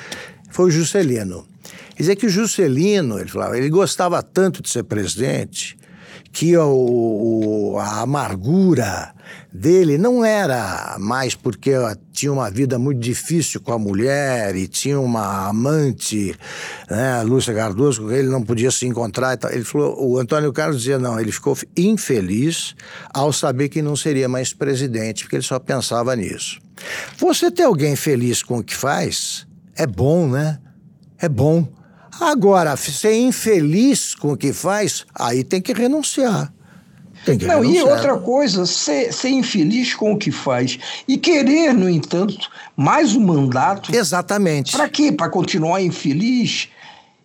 foi 0.51 0.67
o 0.67 0.71
Juscelino. 0.71 1.47
Quer 1.95 2.03
dizer 2.03 2.17
que 2.17 2.27
o 2.27 2.31
Juscelino, 2.31 3.19
ele 3.19 3.29
falava, 3.29 3.59
ele 3.59 3.69
gostava 3.69 4.23
tanto 4.23 4.63
de 4.63 4.71
ser 4.71 4.85
presidente 4.85 5.77
que 6.33 6.57
o, 6.57 7.77
a 7.79 8.01
amargura 8.01 9.15
dele 9.55 9.97
não 9.97 10.25
era 10.25 10.97
mais 10.99 11.37
porque 11.37 11.71
tinha 12.13 12.33
uma 12.33 12.51
vida 12.51 12.77
muito 12.77 12.99
difícil 12.99 13.61
com 13.61 13.73
a 13.73 13.79
mulher 13.79 14.57
e 14.57 14.67
tinha 14.67 14.99
uma 14.99 15.49
amante, 15.49 16.35
né, 16.91 17.23
Lúcia 17.23 17.55
Cardoso, 17.55 18.03
com 18.03 18.11
ele 18.11 18.27
não 18.27 18.43
podia 18.43 18.73
se 18.73 18.85
encontrar. 18.85 19.39
Ele 19.53 19.63
falou, 19.63 19.97
o 20.05 20.19
Antônio 20.19 20.53
Carlos 20.53 20.79
dizia 20.79 20.99
não, 20.99 21.21
ele 21.21 21.31
ficou 21.31 21.57
infeliz 21.77 22.75
ao 23.13 23.33
saber 23.33 23.69
que 23.69 23.81
não 23.81 23.95
seria 23.95 24.29
mais 24.29 24.53
presidente, 24.53 25.23
porque 25.23 25.37
ele 25.37 25.45
só 25.45 25.61
pensava 25.61 26.17
nisso. 26.17 26.59
Você 27.17 27.49
ter 27.49 27.63
alguém 27.63 27.95
feliz 27.95 28.43
com 28.43 28.59
o 28.59 28.65
que 28.65 28.75
faz 28.75 29.47
é 29.77 29.87
bom, 29.87 30.29
né? 30.29 30.59
É 31.17 31.29
bom. 31.29 31.69
Agora, 32.21 32.77
ser 32.77 33.15
infeliz 33.15 34.15
com 34.17 34.33
o 34.33 34.37
que 34.37 34.53
faz, 34.53 35.07
aí 35.15 35.45
tem 35.45 35.61
que 35.63 35.73
renunciar. 35.73 36.53
Tem 37.25 37.39
que 37.39 37.47
Não, 37.47 37.65
e 37.65 37.81
outra 37.83 38.17
coisa, 38.19 38.67
ser, 38.67 39.13
ser 39.13 39.31
infeliz 39.31 39.95
com 39.95 40.13
o 40.13 40.19
que 40.19 40.31
faz 40.31 40.79
e 41.09 41.17
querer, 41.17 41.73
no 41.73 41.89
entanto, 41.89 42.51
mais 42.77 43.17
um 43.17 43.21
mandato. 43.21 43.95
Exatamente. 43.95 44.73
Para 44.73 44.89
quê? 44.89 45.11
Para 45.11 45.31
continuar 45.31 45.81
infeliz? 45.81 46.69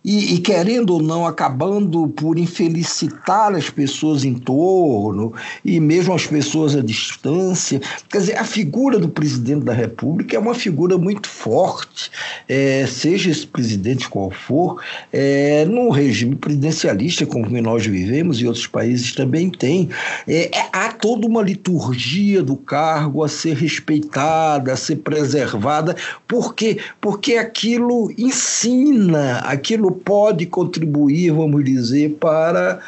E, 0.04 0.36
e, 0.36 0.40
querendo 0.40 0.92
ou 0.92 1.02
não, 1.02 1.26
acabando 1.26 2.08
por 2.08 2.40
infelicitar 2.40 3.54
as 3.54 3.70
pessoas 3.70 4.24
em 4.24 4.34
torno 4.34 5.34
e 5.64 5.78
mesmo 5.78 6.14
as 6.14 6.26
pessoas 6.26 6.74
à 6.74 6.82
distância. 6.82 7.82
Quer 8.10 8.20
dizer, 8.20 8.38
a 8.38 8.46
figura 8.46 8.98
do 8.98 9.10
presidente 9.10 9.66
da 9.66 9.74
República 9.74 10.38
é 10.38 10.40
uma 10.40 10.56
figura 10.56 10.98
muito 10.98 11.28
forte, 11.28 12.10
é, 12.48 12.86
seja 12.88 13.30
esse 13.30 13.46
presidente 13.46 14.08
qual 14.08 14.32
for, 14.32 14.82
é, 15.12 15.66
no 15.66 15.90
regime 15.90 16.36
presidencialista 16.36 17.26
como 17.26 17.50
nós 17.62 17.86
vivemos 17.86 18.40
e 18.40 18.48
outros 18.48 18.68
países 18.68 19.14
também 19.14 19.50
tem, 19.50 19.90
é, 20.26 20.58
é, 20.58 20.70
há 20.72 20.94
toda 20.94 21.28
uma 21.28 21.42
liturgia 21.42 22.42
do 22.42 22.56
cargo 22.56 23.22
a 23.22 23.28
ser 23.28 23.56
respeitada, 23.56 24.72
a 24.72 24.78
ser 24.78 24.98
preservada, 24.98 25.96
por 26.26 26.56
quê? 26.56 26.78
Porque 27.02 27.36
aquilo 27.36 28.10
ensina, 28.18 29.40
aquilo 29.40 29.89
pode 29.92 30.46
contribuir, 30.46 31.32
vamos 31.32 31.64
dizer, 31.64 32.18
para 32.20 32.80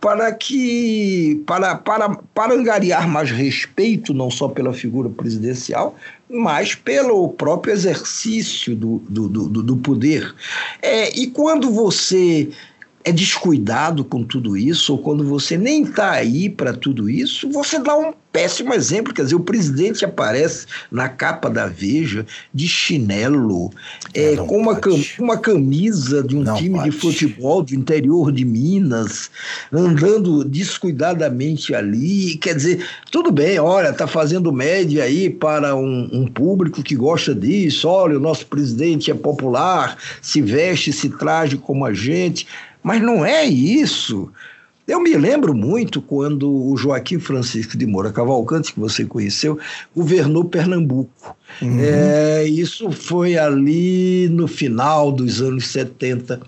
para 0.00 0.32
que 0.32 1.42
para, 1.44 1.74
para, 1.74 2.10
para 2.32 2.54
angariar 2.54 3.08
mais 3.08 3.30
respeito 3.30 4.14
não 4.14 4.30
só 4.30 4.48
pela 4.48 4.72
figura 4.72 5.08
presidencial, 5.08 5.96
mas 6.30 6.74
pelo 6.74 7.28
próprio 7.30 7.72
exercício 7.72 8.76
do, 8.76 9.02
do, 9.08 9.28
do, 9.28 9.62
do 9.62 9.76
poder. 9.78 10.32
É, 10.80 11.18
e 11.18 11.26
quando 11.28 11.70
você 11.70 12.48
é 13.08 13.12
descuidado 13.12 14.04
com 14.04 14.22
tudo 14.22 14.54
isso, 14.54 14.92
ou 14.92 14.98
quando 14.98 15.24
você 15.24 15.56
nem 15.56 15.82
está 15.84 16.10
aí 16.10 16.50
para 16.50 16.74
tudo 16.74 17.08
isso, 17.08 17.48
você 17.50 17.78
dá 17.78 17.96
um 17.96 18.12
péssimo 18.30 18.74
exemplo. 18.74 19.14
Quer 19.14 19.22
dizer, 19.22 19.34
o 19.34 19.40
presidente 19.40 20.04
aparece 20.04 20.66
na 20.92 21.08
capa 21.08 21.48
da 21.48 21.66
Veja 21.66 22.26
de 22.52 22.68
chinelo, 22.68 23.70
é, 24.12 24.36
com 24.36 24.58
uma, 24.58 24.76
cam 24.76 24.94
uma 25.18 25.38
camisa 25.38 26.22
de 26.22 26.36
um 26.36 26.42
não 26.42 26.54
time 26.54 26.76
pode. 26.76 26.90
de 26.90 26.96
futebol 26.96 27.62
do 27.62 27.74
interior 27.74 28.30
de 28.30 28.44
Minas, 28.44 29.30
andando 29.72 30.44
descuidadamente 30.44 31.74
ali. 31.74 32.36
Quer 32.36 32.56
dizer, 32.56 32.86
tudo 33.10 33.32
bem, 33.32 33.58
olha, 33.58 33.88
está 33.88 34.06
fazendo 34.06 34.52
média 34.52 35.04
aí 35.04 35.30
para 35.30 35.74
um, 35.74 36.08
um 36.12 36.26
público 36.26 36.82
que 36.82 36.94
gosta 36.94 37.34
disso. 37.34 37.88
Olha, 37.88 38.18
o 38.18 38.20
nosso 38.20 38.46
presidente 38.46 39.10
é 39.10 39.14
popular, 39.14 39.96
se 40.20 40.42
veste, 40.42 40.92
se 40.92 41.08
traje 41.08 41.56
como 41.56 41.86
a 41.86 41.94
gente. 41.94 42.46
Mas 42.82 43.02
não 43.02 43.24
é 43.24 43.44
isso. 43.44 44.30
Eu 44.86 45.00
me 45.00 45.14
lembro 45.16 45.54
muito 45.54 46.00
quando 46.00 46.50
o 46.50 46.74
Joaquim 46.74 47.18
Francisco 47.18 47.76
de 47.76 47.86
Moura 47.86 48.10
Cavalcante, 48.10 48.72
que 48.72 48.80
você 48.80 49.04
conheceu, 49.04 49.58
governou 49.94 50.46
Pernambuco. 50.46 51.36
Uhum. 51.60 51.78
É, 51.78 52.44
isso 52.44 52.90
foi 52.90 53.36
ali 53.36 54.28
no 54.30 54.48
final 54.48 55.12
dos 55.12 55.42
anos 55.42 55.66
70. 55.68 56.40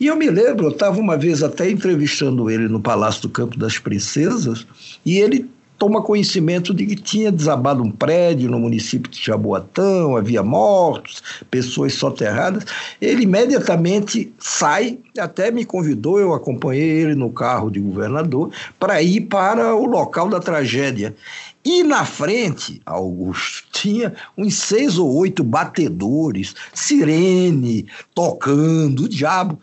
E 0.00 0.06
eu 0.06 0.16
me 0.16 0.30
lembro, 0.30 0.64
eu 0.66 0.70
estava 0.70 0.98
uma 0.98 1.18
vez 1.18 1.42
até 1.42 1.70
entrevistando 1.70 2.50
ele 2.50 2.66
no 2.66 2.80
Palácio 2.80 3.22
do 3.22 3.28
Campo 3.28 3.58
das 3.58 3.78
Princesas, 3.78 4.66
e 5.04 5.18
ele 5.18 5.50
toma 5.82 6.00
conhecimento 6.00 6.72
de 6.72 6.86
que 6.86 6.94
tinha 6.94 7.32
desabado 7.32 7.82
um 7.82 7.90
prédio 7.90 8.48
no 8.48 8.60
município 8.60 9.10
de 9.10 9.20
Jaboatão, 9.20 10.16
havia 10.16 10.40
mortos, 10.40 11.20
pessoas 11.50 11.94
soterradas. 11.94 12.64
Ele 13.00 13.24
imediatamente 13.24 14.32
sai, 14.38 15.00
até 15.18 15.50
me 15.50 15.64
convidou, 15.64 16.20
eu 16.20 16.34
acompanhei 16.34 16.88
ele 16.88 17.16
no 17.16 17.30
carro 17.30 17.68
de 17.68 17.80
governador, 17.80 18.52
para 18.78 19.02
ir 19.02 19.22
para 19.22 19.74
o 19.74 19.84
local 19.84 20.28
da 20.28 20.38
tragédia. 20.38 21.16
E 21.64 21.82
na 21.82 22.04
frente, 22.04 22.80
Augusto, 22.86 23.64
tinha 23.72 24.14
uns 24.38 24.54
seis 24.54 24.98
ou 24.98 25.12
oito 25.16 25.42
batedores, 25.42 26.54
sirene, 26.72 27.86
tocando, 28.14 29.04
o 29.04 29.08
diabo. 29.08 29.58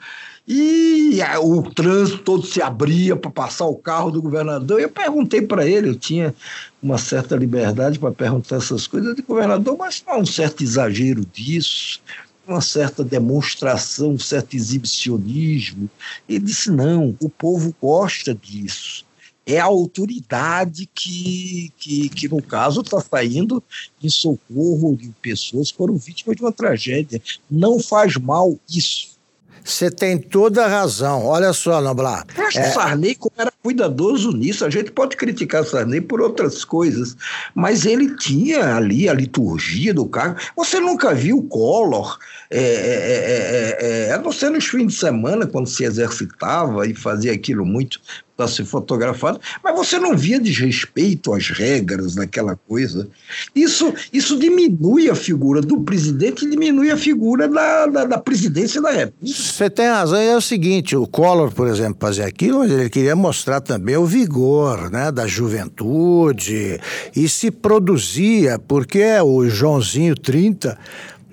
E 0.52 1.20
o 1.44 1.62
trânsito 1.62 2.24
todo 2.24 2.44
se 2.44 2.60
abria 2.60 3.16
para 3.16 3.30
passar 3.30 3.66
o 3.66 3.76
carro 3.76 4.10
do 4.10 4.20
governador. 4.20 4.82
Eu 4.82 4.90
perguntei 4.90 5.44
para 5.44 5.64
ele, 5.68 5.90
eu 5.90 5.96
tinha 5.96 6.34
uma 6.82 6.98
certa 6.98 7.36
liberdade 7.36 8.00
para 8.00 8.12
perguntar 8.12 8.56
essas 8.56 8.88
coisas. 8.88 9.14
Disse, 9.14 9.28
governador, 9.28 9.78
mas 9.78 10.04
não 10.08 10.16
há 10.16 10.18
um 10.18 10.26
certo 10.26 10.64
exagero 10.64 11.24
disso? 11.24 12.02
Uma 12.48 12.62
certa 12.62 13.04
demonstração, 13.04 14.14
um 14.14 14.18
certo 14.18 14.56
exibicionismo? 14.56 15.88
Ele 16.28 16.40
disse: 16.40 16.72
não, 16.72 17.16
o 17.20 17.30
povo 17.30 17.76
gosta 17.80 18.34
disso 18.34 19.06
é 19.46 19.60
a 19.60 19.66
autoridade 19.66 20.88
que, 20.94 21.72
que, 21.78 22.10
que 22.10 22.28
no 22.28 22.42
caso, 22.42 22.82
está 22.82 23.02
saindo 23.02 23.64
em 24.02 24.10
socorro 24.10 24.96
de 24.96 25.10
pessoas 25.22 25.72
que 25.72 25.78
foram 25.78 25.98
vítimas 25.98 26.36
de 26.36 26.44
uma 26.44 26.52
tragédia. 26.52 27.20
Não 27.50 27.80
faz 27.80 28.16
mal 28.16 28.60
isso. 28.70 29.19
Você 29.64 29.90
tem 29.90 30.18
toda 30.18 30.66
a 30.66 30.68
razão. 30.68 31.26
Olha 31.26 31.54
só, 31.54 31.82
Noblar. 31.82 32.26
Eu 32.38 32.46
acho 32.46 32.60
é... 32.60 32.64
que 32.64 32.74
Sarney 32.74 33.18
era 33.38 33.52
cuidadoso 33.62 34.32
nisso. 34.32 34.66
A 34.66 34.70
gente 34.70 34.92
pode 34.92 35.16
criticar 35.16 35.66
Sarney 35.66 36.02
por 36.02 36.22
outras 36.22 36.64
coisas, 36.64 37.16
mas 37.54 37.86
ele 37.86 38.16
tinha 38.16 38.76
ali 38.76 39.08
a 39.08 39.14
liturgia 39.14 39.94
do 39.94 40.06
cargo. 40.06 40.40
Você 40.56 40.80
nunca 40.80 41.14
viu 41.14 41.38
o 41.38 41.44
Collor, 41.44 42.18
é, 42.52 42.62
é, 42.62 44.08
é, 44.08 44.14
a 44.14 44.18
não 44.18 44.32
ser 44.32 44.50
nos 44.50 44.66
fins 44.66 44.88
de 44.88 44.94
semana, 44.94 45.46
quando 45.46 45.68
se 45.68 45.84
exercitava 45.84 46.88
e 46.88 46.96
fazia 46.96 47.32
aquilo 47.32 47.64
muito 47.64 48.02
para 48.36 48.48
ser 48.48 48.64
fotografado, 48.64 49.40
mas 49.62 49.76
você 49.76 50.00
não 50.00 50.16
via 50.18 50.40
desrespeito 50.40 51.34
às 51.34 51.50
regras 51.50 52.16
daquela 52.16 52.56
coisa. 52.56 53.08
Isso, 53.54 53.94
isso 54.14 54.40
diminui 54.40 55.10
a 55.10 55.16
figura 55.16 55.62
do 55.62 55.82
presidente 55.82 56.46
e 56.46 56.50
diminui 56.50 56.90
a 56.90 56.96
figura 56.96 57.50
da, 57.50 57.86
da, 57.86 58.06
da 58.06 58.18
presidência 58.18 58.82
da 58.82 58.92
República. 58.92 59.38
Você 59.38 59.70
tem 59.70 59.88
razão, 59.88 60.18
é 60.18 60.36
o 60.38 60.42
seguinte, 60.42 60.96
o 60.96 61.06
Collor, 61.06 61.52
por 61.52 61.68
exemplo, 61.68 61.98
fazia 62.00 62.26
aquilo, 62.26 62.60
mas 62.60 62.72
ele 62.72 62.90
queria 62.90 63.16
mostrar 63.16 63.60
também 63.60 63.98
o 63.98 64.06
vigor 64.06 64.90
né, 64.90 65.12
da 65.12 65.28
juventude 65.28 66.80
e 67.14 67.28
se 67.28 67.52
produzia, 67.52 68.58
porque 68.58 69.04
o 69.22 69.50
Joãozinho 69.50 70.16
30 70.16 70.78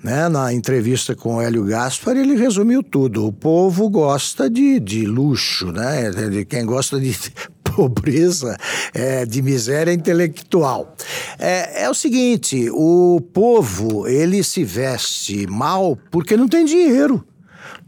né, 0.03 0.29
na 0.29 0.53
entrevista 0.53 1.15
com 1.15 1.35
o 1.35 1.41
Hélio 1.41 1.63
Gaspar, 1.65 2.15
ele 2.15 2.35
resumiu 2.35 2.83
tudo. 2.83 3.25
O 3.25 3.33
povo 3.33 3.89
gosta 3.89 4.49
de, 4.49 4.79
de 4.79 5.05
luxo, 5.05 5.71
né? 5.71 6.09
De 6.11 6.45
quem 6.45 6.65
gosta 6.65 6.99
de 6.99 7.15
pobreza, 7.63 8.57
é, 8.93 9.25
de 9.25 9.41
miséria 9.41 9.91
intelectual. 9.91 10.95
É, 11.39 11.83
é 11.83 11.89
o 11.89 11.93
seguinte: 11.93 12.69
o 12.71 13.21
povo 13.33 14.07
ele 14.07 14.43
se 14.43 14.63
veste 14.63 15.47
mal 15.47 15.97
porque 16.11 16.37
não 16.37 16.47
tem 16.47 16.65
dinheiro 16.65 17.25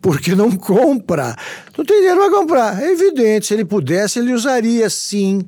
porque 0.01 0.35
não 0.35 0.51
compra. 0.51 1.35
Não 1.77 1.85
tem 1.85 1.97
dinheiro 1.97 2.19
para 2.19 2.31
comprar. 2.31 2.81
É 2.81 2.91
evidente, 2.91 3.47
se 3.47 3.53
ele 3.53 3.65
pudesse, 3.65 4.19
ele 4.19 4.33
usaria 4.33 4.89
sim 4.89 5.41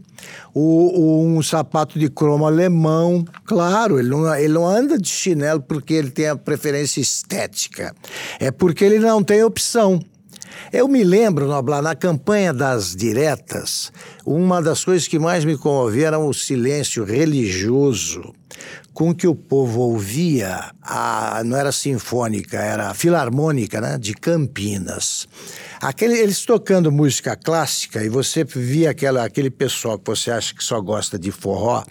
o, 0.54 1.24
um 1.24 1.42
sapato 1.42 1.98
de 1.98 2.10
cromo 2.10 2.46
alemão. 2.46 3.26
Claro, 3.46 4.00
ele 4.00 4.10
não, 4.10 4.36
ele 4.36 4.54
não 4.54 4.68
anda 4.68 4.98
de 4.98 5.08
chinelo 5.08 5.62
porque 5.62 5.94
ele 5.94 6.12
tem 6.12 6.28
a 6.28 6.36
preferência 6.36 7.00
estética. 7.00 7.96
É 8.40 8.52
porque 8.52 8.84
ele 8.84 9.00
não 9.00 9.24
tem 9.24 9.44
opção. 9.44 10.00
Eu 10.72 10.88
me 10.88 11.04
lembro, 11.04 11.48
Noblar, 11.48 11.82
na 11.82 11.96
campanha 11.96 12.54
das 12.54 12.96
diretas, 12.96 13.92
uma 14.26 14.62
das 14.62 14.84
coisas 14.84 15.08
que 15.08 15.18
mais 15.18 15.46
me 15.46 15.58
comovia 15.58 16.08
era 16.08 16.20
o 16.20 16.34
silêncio 16.34 17.04
religioso 17.04 18.34
com 18.94 19.16
que 19.16 19.26
o 19.26 19.34
povo 19.34 19.82
ouvia, 19.82 20.72
a, 20.82 21.42
não 21.46 21.58
era 21.58 21.72
sinfônica, 21.72 22.58
era 22.58 22.94
filarmônica, 22.94 23.80
né, 23.80 23.98
de 23.98 24.14
Campinas. 24.14 25.28
Aquele, 25.82 26.18
eles 26.18 26.46
tocando 26.46 26.92
música 26.92 27.36
clássica 27.36 28.04
e 28.04 28.10
você 28.10 28.44
via 28.44 28.92
aquela, 28.92 29.24
aquele 29.24 29.50
pessoal 29.50 29.98
que 29.98 30.10
você 30.10 30.30
acha 30.30 30.54
que 30.54 30.64
só 30.64 30.80
gosta 30.82 31.18
de 31.18 31.32
forró, 31.32 31.84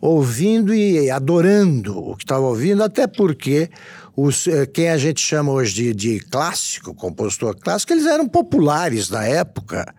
ouvindo 0.00 0.74
e 0.74 1.10
adorando 1.10 1.96
o 1.96 2.16
que 2.16 2.24
estava 2.24 2.42
ouvindo, 2.42 2.82
até 2.82 3.06
porque 3.06 3.70
os, 4.16 4.46
eh, 4.46 4.66
quem 4.66 4.90
a 4.90 4.98
gente 4.98 5.20
chama 5.20 5.52
hoje 5.52 5.74
de, 5.74 5.94
de 5.94 6.20
clássico, 6.20 6.94
compositor 6.94 7.56
clássico, 7.56 7.92
eles 7.92 8.06
eram 8.06 8.28
populares 8.28 9.08
na 9.08 9.24
época, 9.24 9.94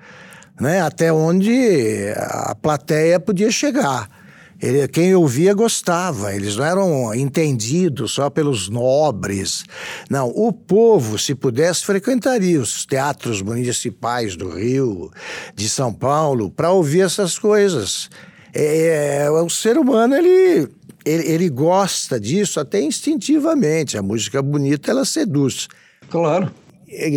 né? 0.59 0.81
até 0.81 1.11
onde 1.11 2.13
a 2.15 2.53
plateia 2.53 3.19
podia 3.19 3.49
chegar. 3.49 4.22
Ele, 4.61 4.87
quem 4.87 5.13
ouvia 5.13 5.53
gostava, 5.53 6.33
eles 6.33 6.55
não 6.55 6.65
eram 6.65 7.13
entendidos 7.13 8.13
só 8.13 8.29
pelos 8.29 8.69
nobres. 8.69 9.65
Não, 10.09 10.29
o 10.29 10.53
povo, 10.53 11.19
se 11.19 11.35
pudesse, 11.35 11.85
frequentaria 11.85 12.59
os 12.59 12.85
teatros 12.85 13.41
municipais 13.41 14.35
do 14.35 14.49
Rio, 14.49 15.11
de 15.55 15.69
São 15.69 15.93
Paulo, 15.93 16.49
para 16.49 16.71
ouvir 16.71 17.01
essas 17.01 17.37
coisas. 17.37 18.09
É, 18.53 19.23
é, 19.25 19.31
o 19.31 19.49
ser 19.49 19.77
humano, 19.77 20.15
ele, 20.15 20.69
ele, 21.03 21.27
ele 21.27 21.49
gosta 21.49 22.19
disso 22.19 22.59
até 22.59 22.81
instintivamente. 22.81 23.97
A 23.97 24.01
música 24.01 24.41
bonita, 24.41 24.91
ela 24.91 25.05
seduz. 25.05 25.67
Claro. 26.09 26.51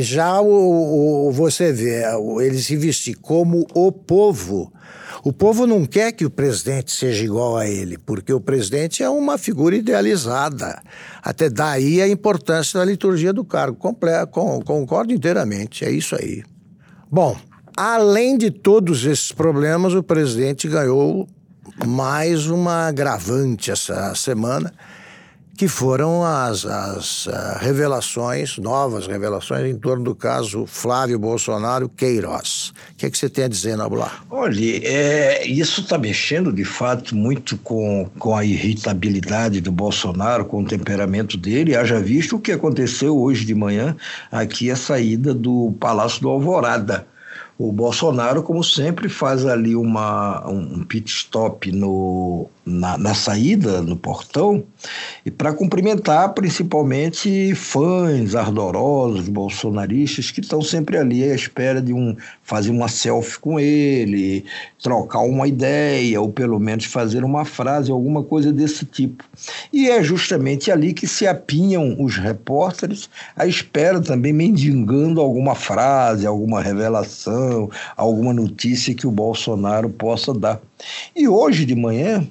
Já 0.00 0.40
o, 0.40 1.28
o, 1.28 1.32
você 1.32 1.72
vê, 1.72 2.02
ele 2.40 2.58
se 2.58 2.76
vestir 2.76 3.16
como 3.16 3.66
o 3.74 3.92
povo 3.92 4.72
o 5.26 5.32
povo 5.32 5.66
não 5.66 5.84
quer 5.84 6.12
que 6.12 6.24
o 6.24 6.30
presidente 6.30 6.92
seja 6.92 7.24
igual 7.24 7.56
a 7.56 7.66
ele, 7.66 7.98
porque 7.98 8.32
o 8.32 8.40
presidente 8.40 9.02
é 9.02 9.08
uma 9.10 9.36
figura 9.36 9.74
idealizada. 9.74 10.80
Até 11.20 11.50
daí 11.50 12.00
a 12.00 12.06
importância 12.06 12.78
da 12.78 12.84
liturgia 12.84 13.32
do 13.32 13.44
cargo. 13.44 13.76
concordo 13.76 15.12
inteiramente, 15.12 15.84
é 15.84 15.90
isso 15.90 16.14
aí. 16.14 16.44
Bom, 17.10 17.36
além 17.76 18.38
de 18.38 18.52
todos 18.52 19.04
esses 19.04 19.32
problemas, 19.32 19.94
o 19.94 20.02
presidente 20.02 20.68
ganhou 20.68 21.26
mais 21.84 22.46
uma 22.46 22.86
agravante 22.86 23.72
essa 23.72 24.14
semana 24.14 24.72
que 25.56 25.68
foram 25.68 26.22
as, 26.22 26.66
as 26.66 27.26
uh, 27.26 27.58
revelações, 27.58 28.58
novas 28.58 29.06
revelações, 29.06 29.64
em 29.64 29.78
torno 29.78 30.04
do 30.04 30.14
caso 30.14 30.66
Flávio 30.66 31.18
Bolsonaro 31.18 31.88
Queiroz. 31.88 32.74
O 32.92 32.94
que, 32.96 33.06
é 33.06 33.10
que 33.10 33.16
você 33.16 33.28
tem 33.28 33.44
a 33.44 33.48
dizer, 33.48 33.76
Nabular? 33.76 34.22
Olha, 34.30 34.86
é, 34.86 35.46
isso 35.46 35.80
está 35.80 35.96
mexendo, 35.96 36.52
de 36.52 36.64
fato, 36.64 37.16
muito 37.16 37.56
com, 37.58 38.08
com 38.18 38.36
a 38.36 38.44
irritabilidade 38.44 39.60
do 39.62 39.72
Bolsonaro, 39.72 40.44
com 40.44 40.62
o 40.62 40.66
temperamento 40.66 41.38
dele. 41.38 41.74
Haja 41.74 41.98
visto 41.98 42.36
o 42.36 42.40
que 42.40 42.52
aconteceu 42.52 43.16
hoje 43.18 43.46
de 43.46 43.54
manhã, 43.54 43.96
aqui 44.30 44.70
a 44.70 44.76
saída 44.76 45.32
do 45.32 45.74
Palácio 45.80 46.20
do 46.20 46.28
Alvorada 46.28 47.06
o 47.58 47.72
Bolsonaro, 47.72 48.42
como 48.42 48.62
sempre, 48.62 49.08
faz 49.08 49.46
ali 49.46 49.74
uma, 49.74 50.46
um 50.46 50.84
pit 50.84 51.10
stop 51.10 51.72
no, 51.72 52.50
na, 52.66 52.98
na 52.98 53.14
saída, 53.14 53.80
no 53.80 53.96
portão, 53.96 54.62
e 55.24 55.30
para 55.30 55.54
cumprimentar 55.54 56.34
principalmente 56.34 57.54
fãs 57.54 58.34
ardorosos, 58.34 59.28
bolsonaristas, 59.28 60.30
que 60.30 60.40
estão 60.40 60.60
sempre 60.60 60.98
ali 60.98 61.24
à 61.24 61.34
espera 61.34 61.80
de 61.80 61.94
um 61.94 62.14
fazer 62.46 62.70
uma 62.70 62.86
selfie 62.86 63.40
com 63.40 63.58
ele, 63.58 64.44
trocar 64.80 65.18
uma 65.18 65.48
ideia, 65.48 66.20
ou 66.20 66.30
pelo 66.30 66.60
menos 66.60 66.84
fazer 66.84 67.24
uma 67.24 67.44
frase, 67.44 67.90
alguma 67.90 68.22
coisa 68.22 68.52
desse 68.52 68.86
tipo. 68.86 69.24
E 69.72 69.90
é 69.90 70.00
justamente 70.00 70.70
ali 70.70 70.94
que 70.94 71.08
se 71.08 71.26
apinham 71.26 71.96
os 71.98 72.16
repórteres 72.16 73.10
à 73.34 73.48
espera 73.48 74.00
também, 74.00 74.32
mendigando 74.32 75.20
alguma 75.20 75.56
frase, 75.56 76.24
alguma 76.24 76.62
revelação, 76.62 77.68
alguma 77.96 78.32
notícia 78.32 78.94
que 78.94 79.08
o 79.08 79.10
Bolsonaro 79.10 79.90
possa 79.90 80.32
dar. 80.32 80.60
E 81.16 81.26
hoje 81.26 81.66
de 81.66 81.74
manhã, 81.74 82.24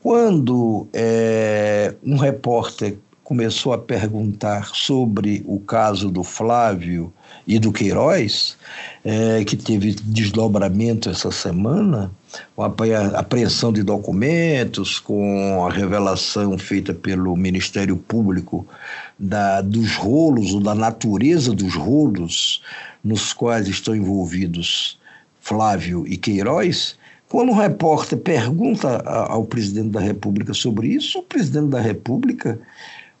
quando 0.00 0.86
é, 0.92 1.92
um 2.04 2.16
repórter 2.16 2.96
começou 3.30 3.72
a 3.72 3.78
perguntar 3.78 4.70
sobre 4.74 5.40
o 5.46 5.60
caso 5.60 6.10
do 6.10 6.24
Flávio 6.24 7.12
e 7.46 7.60
do 7.60 7.70
Queiroz, 7.70 8.56
é, 9.04 9.42
que 9.44 9.56
teve 9.56 9.94
desdobramento 9.94 11.08
essa 11.08 11.30
semana, 11.30 12.10
a 12.56 13.18
apreensão 13.18 13.72
de 13.72 13.82
documentos, 13.82 14.98
com 14.98 15.64
a 15.66 15.70
revelação 15.70 16.58
feita 16.58 16.92
pelo 16.92 17.36
Ministério 17.36 17.96
Público 17.96 18.66
da, 19.18 19.60
dos 19.62 19.96
rolos, 19.96 20.52
ou 20.52 20.60
da 20.60 20.74
natureza 20.74 21.54
dos 21.54 21.74
rolos 21.74 22.62
nos 23.02 23.32
quais 23.32 23.66
estão 23.68 23.96
envolvidos 23.96 24.98
Flávio 25.40 26.06
e 26.06 26.16
Queiroz, 26.16 26.98
quando 27.28 27.52
um 27.52 27.56
repórter 27.56 28.18
pergunta 28.18 28.98
ao 29.06 29.44
presidente 29.44 29.90
da 29.90 30.00
República 30.00 30.52
sobre 30.52 30.88
isso, 30.88 31.20
o 31.20 31.22
presidente 31.22 31.68
da 31.68 31.80
República 31.80 32.60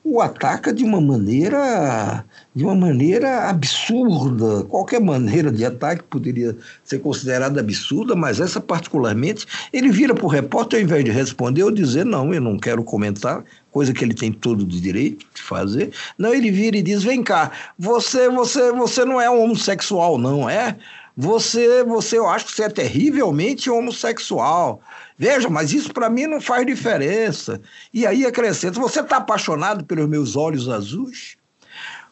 o 0.02 0.20
ataca 0.20 0.72
de 0.72 0.82
uma 0.82 1.00
maneira 1.00 2.24
de 2.54 2.64
uma 2.64 2.74
maneira 2.74 3.48
absurda. 3.48 4.64
Qualquer 4.64 5.00
maneira 5.00 5.52
de 5.52 5.64
ataque 5.64 6.02
poderia 6.04 6.56
ser 6.82 6.98
considerada 7.00 7.60
absurda, 7.60 8.16
mas 8.16 8.40
essa 8.40 8.60
particularmente, 8.60 9.46
ele 9.72 9.90
vira 9.90 10.14
para 10.14 10.24
o 10.24 10.28
repórter 10.28 10.78
ao 10.78 10.84
invés 10.84 11.04
de 11.04 11.10
responder 11.10 11.62
ou 11.62 11.70
dizer 11.70 12.04
não, 12.04 12.32
eu 12.34 12.40
não 12.40 12.58
quero 12.58 12.82
comentar, 12.82 13.44
coisa 13.70 13.92
que 13.92 14.04
ele 14.04 14.14
tem 14.14 14.32
todo 14.32 14.62
o 14.62 14.66
direito 14.66 15.26
de 15.34 15.42
fazer. 15.42 15.92
Não, 16.18 16.34
ele 16.34 16.50
vira 16.50 16.76
e 16.76 16.82
diz: 16.82 17.02
"Vem 17.02 17.22
cá, 17.22 17.52
você 17.78 18.28
você 18.28 18.72
você 18.72 19.04
não 19.04 19.20
é 19.20 19.30
um 19.30 19.42
homossexual 19.42 20.18
não, 20.18 20.48
é? 20.48 20.76
Você 21.16 21.84
você 21.84 22.18
eu 22.18 22.28
acho 22.28 22.46
que 22.46 22.52
você 22.52 22.64
é 22.64 22.68
terrivelmente 22.68 23.70
homossexual. 23.70 24.80
Veja, 25.20 25.50
mas 25.50 25.74
isso 25.74 25.92
para 25.92 26.08
mim 26.08 26.26
não 26.26 26.40
faz 26.40 26.64
diferença. 26.64 27.60
E 27.92 28.06
aí 28.06 28.24
acrescenta: 28.24 28.80
você 28.80 29.00
está 29.00 29.18
apaixonado 29.18 29.84
pelos 29.84 30.08
meus 30.08 30.34
olhos 30.34 30.66
azuis? 30.66 31.36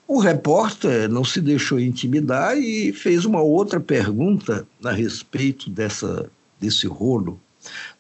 O 0.07 0.19
repórter 0.19 1.09
não 1.09 1.25
se 1.25 1.41
deixou 1.41 1.81
intimidar 1.81 2.59
e 2.59 2.93
fez 2.93 3.25
uma 3.25 3.41
outra 3.41 3.81
pergunta 3.81 4.69
a 4.85 4.93
respeito 4.93 5.71
dessa, 5.71 6.31
desse 6.61 6.87
rolo 6.87 7.41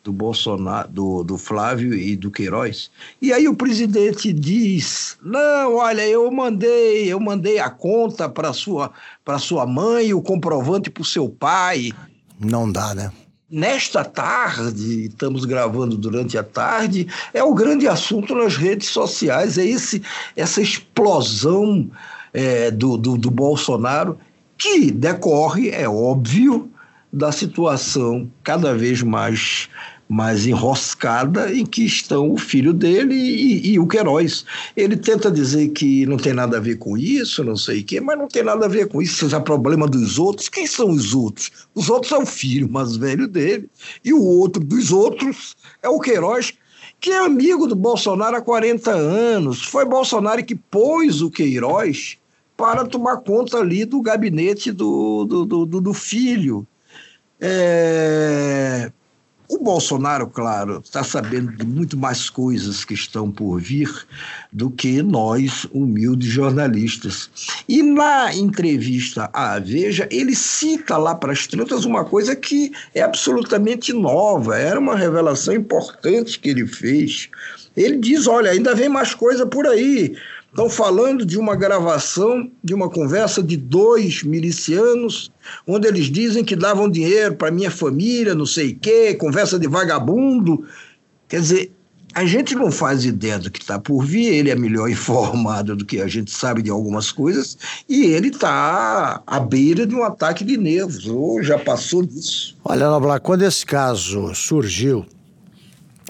do 0.04 0.12
Bolsonaro, 0.12 0.90
do, 0.90 1.24
do 1.24 1.38
Flávio 1.38 1.94
e 1.94 2.14
do 2.14 2.30
Queiroz. 2.30 2.90
E 3.20 3.32
aí 3.32 3.48
o 3.48 3.56
presidente 3.56 4.30
diz: 4.30 5.16
"Não, 5.22 5.76
olha, 5.76 6.06
eu 6.06 6.30
mandei, 6.30 7.10
eu 7.10 7.18
mandei 7.18 7.58
a 7.58 7.70
conta 7.70 8.28
para 8.28 8.52
sua 8.52 8.92
para 9.24 9.38
sua 9.38 9.66
mãe, 9.66 10.12
o 10.12 10.20
comprovante 10.20 10.90
para 10.90 11.00
o 11.00 11.06
seu 11.06 11.30
pai". 11.30 11.92
Não 12.38 12.70
dá, 12.70 12.94
né? 12.94 13.10
Nesta 13.50 14.04
tarde, 14.04 15.06
estamos 15.06 15.44
gravando 15.44 15.96
durante 15.96 16.36
a 16.36 16.42
tarde, 16.42 17.06
é 17.32 17.42
o 17.42 17.54
grande 17.54 17.88
assunto 17.88 18.34
nas 18.34 18.56
redes 18.56 18.88
sociais, 18.88 19.56
é 19.56 19.64
esse, 19.64 20.02
essa 20.36 20.60
explosão 20.60 21.90
é, 22.32 22.70
do, 22.70 22.96
do, 22.96 23.16
do 23.16 23.30
Bolsonaro, 23.30 24.18
que 24.56 24.90
decorre, 24.90 25.70
é 25.70 25.88
óbvio, 25.88 26.70
da 27.10 27.32
situação 27.32 28.30
cada 28.42 28.74
vez 28.74 29.02
mais 29.02 29.70
mais 30.08 30.46
enroscada 30.46 31.52
em 31.52 31.66
que 31.66 31.84
estão 31.84 32.32
o 32.32 32.38
filho 32.38 32.72
dele 32.72 33.14
e, 33.14 33.72
e, 33.72 33.78
o 33.78 33.86
Queiroz. 33.86 34.44
Ele 34.74 34.96
tenta 34.96 35.30
dizer 35.30 35.68
que 35.68 36.06
não 36.06 36.16
tem 36.16 36.32
nada 36.32 36.56
a 36.56 36.60
ver 36.60 36.78
com 36.78 36.96
isso, 36.96 37.44
não 37.44 37.56
sei 37.56 37.80
o 37.80 37.84
quê, 37.84 38.00
mas 38.00 38.16
não 38.16 38.26
tem 38.26 38.42
nada 38.42 38.64
a 38.64 38.68
ver 38.68 38.88
com 38.88 39.02
isso. 39.02 39.26
Isso 39.26 39.36
é 39.36 39.40
problema 39.40 39.86
dos 39.86 40.18
outros. 40.18 40.48
Quem 40.48 40.66
são 40.66 40.90
os 40.90 41.14
outros? 41.14 41.50
Os 41.74 41.90
outros 41.90 42.08
são 42.08 42.22
o 42.22 42.26
filho 42.26 42.70
mais 42.70 42.96
velho 42.96 43.28
dele 43.28 43.68
e 44.02 44.14
o 44.14 44.22
outro 44.22 44.64
dos 44.64 44.90
outros 44.90 45.54
é 45.82 45.88
o 45.88 46.00
Queiroz, 46.00 46.54
que 46.98 47.10
é 47.10 47.18
amigo 47.18 47.66
do 47.66 47.76
Bolsonaro 47.76 48.36
há 48.36 48.40
40 48.40 48.90
anos. 48.90 49.62
Foi 49.62 49.84
Bolsonaro 49.84 50.44
que 50.44 50.54
pôs 50.54 51.20
o 51.20 51.30
Queiroz 51.30 52.16
para 52.56 52.84
tomar 52.86 53.18
conta 53.18 53.58
ali 53.58 53.84
do 53.84 54.00
gabinete 54.00 54.72
do, 54.72 55.24
do, 55.24 55.66
do, 55.66 55.80
do 55.80 55.94
filho. 55.94 56.66
É, 57.40 58.90
o 59.48 59.58
Bolsonaro, 59.58 60.26
claro, 60.26 60.82
está 60.84 61.02
sabendo 61.02 61.56
de 61.56 61.64
muito 61.64 61.96
mais 61.96 62.28
coisas 62.28 62.84
que 62.84 62.92
estão 62.92 63.30
por 63.30 63.58
vir 63.58 63.88
do 64.52 64.70
que 64.70 65.02
nós, 65.02 65.66
humildes 65.72 66.28
jornalistas. 66.28 67.30
E 67.66 67.82
na 67.82 68.34
entrevista 68.34 69.30
à 69.32 69.58
Veja, 69.58 70.06
ele 70.10 70.34
cita 70.34 70.98
lá 70.98 71.14
para 71.14 71.32
as 71.32 71.46
tantas 71.46 71.86
uma 71.86 72.04
coisa 72.04 72.36
que 72.36 72.72
é 72.94 73.00
absolutamente 73.00 73.92
nova, 73.92 74.58
era 74.58 74.78
uma 74.78 74.94
revelação 74.94 75.54
importante 75.54 76.38
que 76.38 76.50
ele 76.50 76.66
fez. 76.66 77.30
Ele 77.74 77.96
diz: 77.96 78.26
olha, 78.26 78.50
ainda 78.50 78.74
vem 78.74 78.88
mais 78.88 79.14
coisa 79.14 79.46
por 79.46 79.66
aí. 79.66 80.14
Estão 80.50 80.70
falando 80.70 81.26
de 81.26 81.38
uma 81.38 81.54
gravação 81.54 82.50
de 82.64 82.74
uma 82.74 82.88
conversa 82.88 83.42
de 83.42 83.56
dois 83.56 84.22
milicianos, 84.22 85.30
onde 85.66 85.86
eles 85.86 86.06
dizem 86.06 86.42
que 86.42 86.56
davam 86.56 86.90
dinheiro 86.90 87.36
para 87.36 87.50
minha 87.50 87.70
família, 87.70 88.34
não 88.34 88.46
sei 88.46 88.72
o 88.72 88.78
quê, 88.78 89.14
conversa 89.14 89.58
de 89.58 89.68
vagabundo. 89.68 90.66
Quer 91.28 91.40
dizer, 91.40 91.72
a 92.14 92.24
gente 92.24 92.54
não 92.54 92.72
faz 92.72 93.04
ideia 93.04 93.38
do 93.38 93.50
que 93.50 93.60
está 93.60 93.78
por 93.78 94.04
vir, 94.04 94.26
ele 94.34 94.50
é 94.50 94.56
melhor 94.56 94.88
informado 94.90 95.76
do 95.76 95.84
que 95.84 96.00
a 96.00 96.08
gente 96.08 96.30
sabe 96.30 96.62
de 96.62 96.70
algumas 96.70 97.12
coisas, 97.12 97.56
e 97.88 98.06
ele 98.06 98.28
está 98.28 99.22
à 99.26 99.38
beira 99.38 99.86
de 99.86 99.94
um 99.94 100.02
ataque 100.02 100.44
de 100.44 100.56
nervos, 100.56 101.06
ou 101.06 101.42
já 101.42 101.58
passou 101.58 102.04
disso. 102.04 102.56
Olha, 102.64 102.88
Noblar, 102.88 103.20
quando 103.20 103.42
esse 103.42 103.64
caso 103.64 104.34
surgiu, 104.34 105.06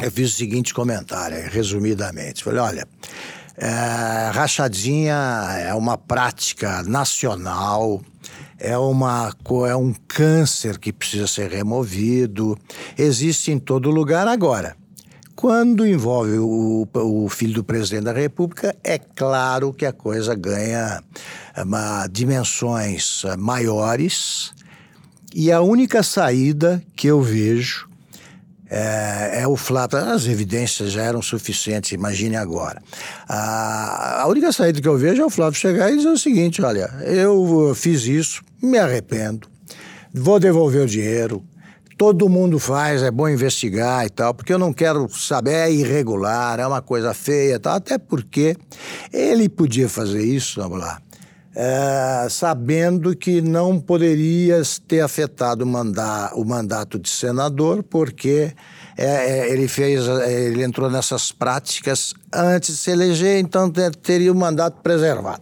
eu 0.00 0.10
fiz 0.10 0.32
o 0.32 0.36
seguinte 0.36 0.72
comentário, 0.72 1.36
resumidamente. 1.50 2.44
Falei, 2.44 2.60
olha, 2.60 2.88
é, 3.60 4.30
rachadinha 4.32 5.14
é 5.60 5.74
uma 5.74 5.98
prática 5.98 6.82
nacional, 6.84 8.00
é, 8.58 8.78
uma, 8.78 9.34
é 9.68 9.74
um 9.74 9.92
câncer 10.06 10.78
que 10.78 10.92
precisa 10.92 11.26
ser 11.26 11.50
removido, 11.50 12.56
existe 12.96 13.50
em 13.50 13.58
todo 13.58 13.90
lugar 13.90 14.28
agora. 14.28 14.76
Quando 15.34 15.86
envolve 15.86 16.38
o, 16.38 16.88
o 16.94 17.28
filho 17.28 17.54
do 17.54 17.64
presidente 17.64 18.04
da 18.04 18.12
República, 18.12 18.74
é 18.82 18.98
claro 18.98 19.72
que 19.72 19.86
a 19.86 19.92
coisa 19.92 20.34
ganha 20.34 21.02
uma, 21.56 22.06
dimensões 22.08 23.22
maiores 23.38 24.52
e 25.34 25.52
a 25.52 25.60
única 25.60 26.02
saída 26.02 26.82
que 26.96 27.06
eu 27.06 27.20
vejo 27.20 27.87
é, 28.70 29.40
é, 29.42 29.46
o 29.46 29.56
Flávio. 29.56 29.98
As 29.98 30.26
evidências 30.26 30.92
já 30.92 31.02
eram 31.02 31.22
suficientes, 31.22 31.92
imagine 31.92 32.36
agora. 32.36 32.82
A, 33.28 34.22
a 34.22 34.26
única 34.28 34.52
saída 34.52 34.80
que 34.80 34.88
eu 34.88 34.96
vejo 34.96 35.22
é 35.22 35.24
o 35.24 35.30
Flávio 35.30 35.58
chegar 35.58 35.90
e 35.90 35.96
dizer 35.96 36.08
o 36.08 36.18
seguinte: 36.18 36.62
olha, 36.62 36.90
eu 37.04 37.72
fiz 37.74 38.04
isso, 38.04 38.42
me 38.62 38.78
arrependo, 38.78 39.48
vou 40.12 40.38
devolver 40.38 40.82
o 40.82 40.86
dinheiro. 40.86 41.42
Todo 41.96 42.28
mundo 42.28 42.60
faz, 42.60 43.02
é 43.02 43.10
bom 43.10 43.28
investigar 43.28 44.06
e 44.06 44.08
tal, 44.08 44.32
porque 44.32 44.52
eu 44.52 44.58
não 44.58 44.72
quero 44.72 45.08
saber, 45.08 45.54
é 45.54 45.72
irregular, 45.72 46.60
é 46.60 46.64
uma 46.64 46.80
coisa 46.80 47.12
feia 47.12 47.56
e 47.56 47.58
tal, 47.58 47.74
até 47.74 47.98
porque 47.98 48.56
ele 49.12 49.48
podia 49.48 49.88
fazer 49.88 50.22
isso, 50.22 50.60
vamos 50.62 50.78
lá, 50.78 51.02
é, 51.60 52.28
sabendo 52.30 53.16
que 53.16 53.42
não 53.42 53.80
poderia 53.80 54.62
ter 54.86 55.00
afetado 55.00 55.64
o, 55.64 55.66
manda 55.66 56.30
o 56.36 56.44
mandato 56.44 57.00
de 57.00 57.08
senador, 57.08 57.82
porque 57.82 58.52
é, 58.96 59.04
é, 59.04 59.52
ele 59.52 59.66
fez, 59.66 60.06
é, 60.06 60.44
ele 60.44 60.62
entrou 60.62 60.88
nessas 60.88 61.32
práticas 61.32 62.14
antes 62.32 62.76
de 62.76 62.80
se 62.80 62.92
eleger, 62.92 63.40
então 63.40 63.68
teria 64.00 64.30
o 64.30 64.36
mandato 64.36 64.80
preservado. 64.84 65.40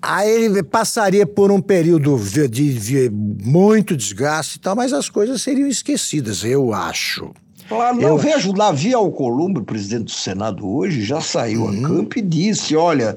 Aí 0.00 0.30
ele 0.30 0.62
passaria 0.62 1.26
por 1.26 1.52
um 1.52 1.60
período 1.60 2.16
de, 2.16 2.48
de, 2.48 2.78
de 2.78 3.10
muito 3.10 3.94
desgaste 3.94 4.56
e 4.56 4.60
tal, 4.60 4.74
mas 4.74 4.94
as 4.94 5.10
coisas 5.10 5.42
seriam 5.42 5.68
esquecidas, 5.68 6.42
eu 6.42 6.72
acho. 6.72 7.30
Claro, 7.68 8.00
eu 8.00 8.16
vejo 8.16 8.52
Davi 8.52 8.94
Alcolumbre, 8.94 9.62
presidente 9.62 10.04
do 10.04 10.10
Senado 10.10 10.66
hoje, 10.66 11.02
já 11.02 11.20
saiu 11.20 11.64
uhum. 11.64 11.84
a 11.84 11.88
campo 11.88 12.18
e 12.18 12.22
disse: 12.22 12.76
olha, 12.76 13.16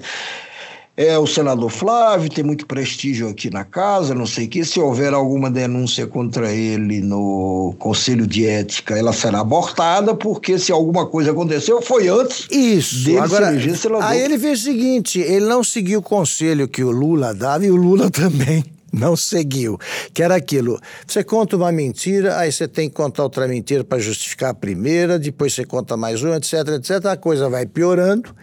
é 0.98 1.16
o 1.16 1.28
senador 1.28 1.70
Flávio, 1.70 2.28
tem 2.28 2.44
muito 2.44 2.66
prestígio 2.66 3.30
aqui 3.30 3.52
na 3.52 3.64
casa, 3.64 4.16
não 4.16 4.26
sei 4.26 4.46
o 4.46 4.50
que. 4.50 4.66
Se 4.66 4.80
houver 4.80 5.14
alguma 5.14 5.52
denúncia 5.52 6.08
contra 6.08 6.52
ele 6.52 7.02
no 7.02 7.76
Conselho 7.78 8.26
de 8.26 8.48
Ética, 8.48 8.98
ela 8.98 9.14
será 9.14 9.42
abortada, 9.42 10.16
porque 10.16 10.58
se 10.58 10.72
alguma 10.72 11.06
coisa 11.06 11.30
aconteceu, 11.30 11.84
foi 11.84 12.08
antes 12.08 12.48
Isso. 12.50 13.06
dele 13.06 13.20
Agora, 13.20 13.46
se 13.46 13.52
eleger 13.52 13.78
senador. 13.78 14.04
Aí 14.04 14.20
ele 14.20 14.40
fez 14.40 14.62
o 14.62 14.64
seguinte: 14.64 15.20
ele 15.20 15.46
não 15.46 15.64
seguiu 15.64 16.00
o 16.00 16.02
conselho 16.02 16.68
que 16.68 16.84
o 16.84 16.90
Lula 16.90 17.32
dava 17.32 17.64
e 17.64 17.70
o 17.70 17.76
Lula 17.76 18.10
também 18.12 18.66
não 18.92 19.16
seguiu. 19.16 19.78
Que 20.16 20.24
era 20.24 20.36
aquilo: 20.36 20.80
você 21.06 21.24
conta 21.24 21.56
uma 21.56 21.72
mentira, 21.72 22.40
aí 22.40 22.52
você 22.52 22.68
tem 22.68 22.90
que 22.90 22.96
contar 22.96 23.22
outra 23.22 23.48
mentira 23.48 23.84
para 23.84 24.00
justificar 24.00 24.50
a 24.50 24.56
primeira, 24.56 25.20
depois 25.20 25.54
você 25.54 25.64
conta 25.64 25.96
mais 25.96 26.24
uma, 26.24 26.38
etc, 26.38 26.54
etc. 26.80 27.06
A 27.06 27.18
coisa 27.18 27.48
vai 27.48 27.68
piorando 27.68 28.34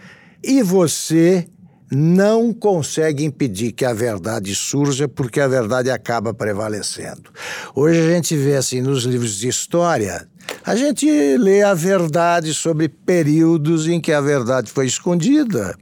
e 0.41 0.61
você 0.61 1.45
não 1.91 2.53
consegue 2.53 3.23
impedir 3.23 3.71
que 3.71 3.85
a 3.85 3.93
verdade 3.93 4.53
surja 4.55 5.07
porque 5.07 5.39
a 5.39 5.47
verdade 5.47 5.89
acaba 5.89 6.33
prevalecendo. 6.33 7.29
Hoje 7.73 7.99
a 7.99 8.09
gente 8.13 8.35
vê 8.35 8.55
assim 8.55 8.81
nos 8.81 9.03
livros 9.03 9.37
de 9.37 9.47
história, 9.47 10.27
a 10.63 10.75
gente 10.75 11.05
lê 11.37 11.61
a 11.61 11.73
verdade 11.73 12.53
sobre 12.53 12.89
períodos 12.89 13.87
em 13.87 13.99
que 13.99 14.11
a 14.11 14.21
verdade 14.21 14.71
foi 14.71 14.85
escondida. 14.85 15.75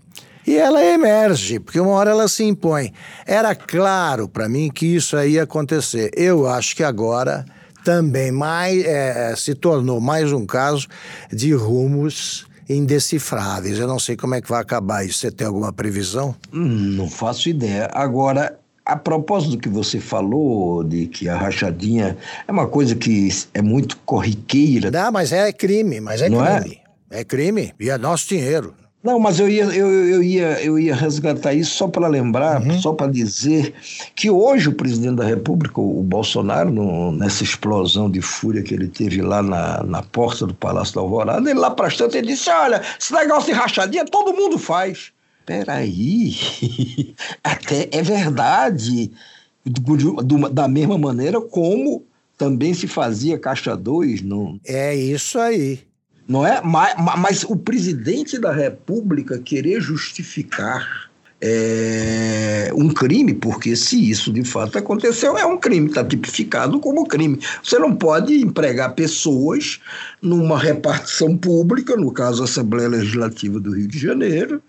E 0.46 0.58
ela 0.58 0.84
emerge, 0.84 1.58
porque 1.60 1.80
uma 1.80 1.92
hora 1.92 2.12
ela 2.12 2.28
se 2.28 2.44
impõe. 2.44 2.92
Era 3.26 3.56
claro 3.56 4.28
para 4.28 4.50
mim 4.50 4.70
que 4.70 4.86
isso 4.86 5.18
ia 5.24 5.44
acontecer. 5.44 6.12
Eu 6.14 6.48
acho 6.48 6.76
que 6.76 6.84
agora 6.84 7.46
também 7.84 8.32
mais, 8.32 8.84
é, 8.84 9.34
se 9.38 9.56
tornou 9.56 10.02
mais 10.02 10.32
um 10.34 10.46
caso 10.46 10.88
de 11.32 11.54
rumos 11.54 12.46
indecifráveis. 12.70 13.78
Eu 13.80 13.88
não 13.88 14.00
sei 14.00 14.16
como 14.16 14.36
é 14.36 14.42
que 14.42 14.50
vai 14.50 14.62
acabar 14.62 15.06
isso. 15.06 15.20
Você 15.20 15.32
tem 15.32 15.46
alguma 15.48 15.72
previsão? 15.74 16.36
Hum, 16.54 16.96
não 16.96 17.10
faço 17.10 17.50
ideia. 17.50 17.90
Agora, 17.94 18.58
a 18.86 18.96
propósito 18.96 19.52
do 19.52 19.58
que 19.58 19.70
você 19.70 20.00
falou, 20.00 20.84
de 20.84 21.08
que 21.08 21.30
a 21.30 21.38
rachadinha 21.38 22.18
é 22.48 22.52
uma 22.52 22.68
coisa 22.68 22.96
que 22.96 23.30
é 23.54 23.62
muito 23.62 23.98
corriqueira. 24.06 24.92
Não, 24.92 25.12
mas 25.12 25.32
é 25.32 25.52
crime, 25.52 26.00
mas 26.02 26.22
é 26.22 26.30
Não 26.30 26.46
é? 26.46 26.60
crime. 26.60 26.82
É? 27.10 27.24
crime 27.24 27.74
e 27.80 27.90
é 27.90 27.98
nosso 27.98 28.28
dinheiro. 28.28 28.74
Não, 29.04 29.20
mas 29.20 29.38
eu 29.38 29.50
ia, 29.50 29.66
eu, 29.66 29.88
eu 29.92 30.24
ia, 30.24 30.64
eu 30.64 30.80
ia 30.80 30.96
resgatar 30.96 31.54
isso 31.54 31.76
só 31.76 31.90
para 31.90 32.08
lembrar, 32.08 32.62
só 32.80 32.94
para 32.94 33.12
dizer 33.12 33.74
que 34.16 34.30
hoje 34.30 34.70
o 34.70 34.74
presidente 34.74 35.18
da 35.18 35.26
República, 35.26 35.82
o 35.82 36.02
Bolsonaro, 36.02 36.72
no- 36.72 37.12
nessa 37.12 37.44
explosão 37.44 38.10
de 38.10 38.22
fúria 38.22 38.64
que 38.64 38.74
ele 38.74 38.88
teve 38.88 39.22
lá 39.22 39.44
na, 39.44 39.84
na 39.84 40.02
porta 40.02 40.48
do 40.48 40.54
Palácio 40.54 40.96
da 40.96 41.02
Alvorada, 41.02 41.50
ele 41.50 41.60
lá 41.60 41.70
para 41.72 41.90
ele 42.18 42.28
disse: 42.28 42.50
olha, 42.50 42.82
esse 42.98 43.12
negócio 43.14 43.54
de 43.54 43.60
rachadinha 43.60 44.06
todo 44.06 44.34
mundo 44.34 44.58
faz. 44.58 45.12
Peraí, 45.46 46.34
até 47.44 47.90
é 47.92 48.02
verdade, 48.02 49.12
do- 49.66 50.24
do- 50.24 50.50
da 50.50 50.68
mesma 50.70 50.98
maneira 50.98 51.42
como 51.42 52.04
também 52.38 52.74
se 52.74 52.88
fazia 52.88 53.38
Caixa 53.38 53.76
2 53.76 54.22
no, 54.22 54.58
É 54.66 54.96
isso 54.96 55.38
aí. 55.38 55.80
Não 56.28 56.46
é? 56.46 56.62
Mas, 56.62 56.96
mas 57.18 57.44
o 57.44 57.56
presidente 57.56 58.40
da 58.40 58.52
República 58.52 59.40
querer 59.40 59.82
justificar 59.82 61.12
é, 61.46 62.72
um 62.74 62.88
crime, 62.88 63.34
porque 63.34 63.76
se 63.76 64.10
isso 64.10 64.32
de 64.32 64.46
fato 64.46 64.78
aconteceu, 64.78 65.38
é 65.38 65.46
um 65.46 65.58
crime, 65.58 65.88
está 65.90 66.02
tipificado 66.02 66.80
como 66.80 67.06
crime. 67.06 67.38
Você 67.62 67.78
não 67.78 67.94
pode 67.94 68.34
empregar 68.42 68.96
pessoas 68.96 69.82
numa 70.22 70.58
repartição 70.58 71.36
pública, 71.36 71.98
no 71.98 72.14
caso 72.14 72.42
a 72.42 72.46
Assembleia 72.46 72.88
Legislativa 72.88 73.60
do 73.60 73.76
Rio 73.76 73.90
de 73.90 74.00
Janeiro, 74.00 74.64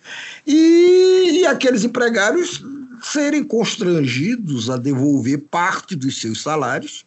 e, 0.44 1.42
e 1.42 1.46
aqueles 1.46 1.84
empregados 1.84 2.64
serem 3.00 3.44
constrangidos 3.44 4.68
a 4.68 4.76
devolver 4.76 5.38
parte 5.48 5.94
dos 5.94 6.20
seus 6.20 6.42
salários 6.42 7.06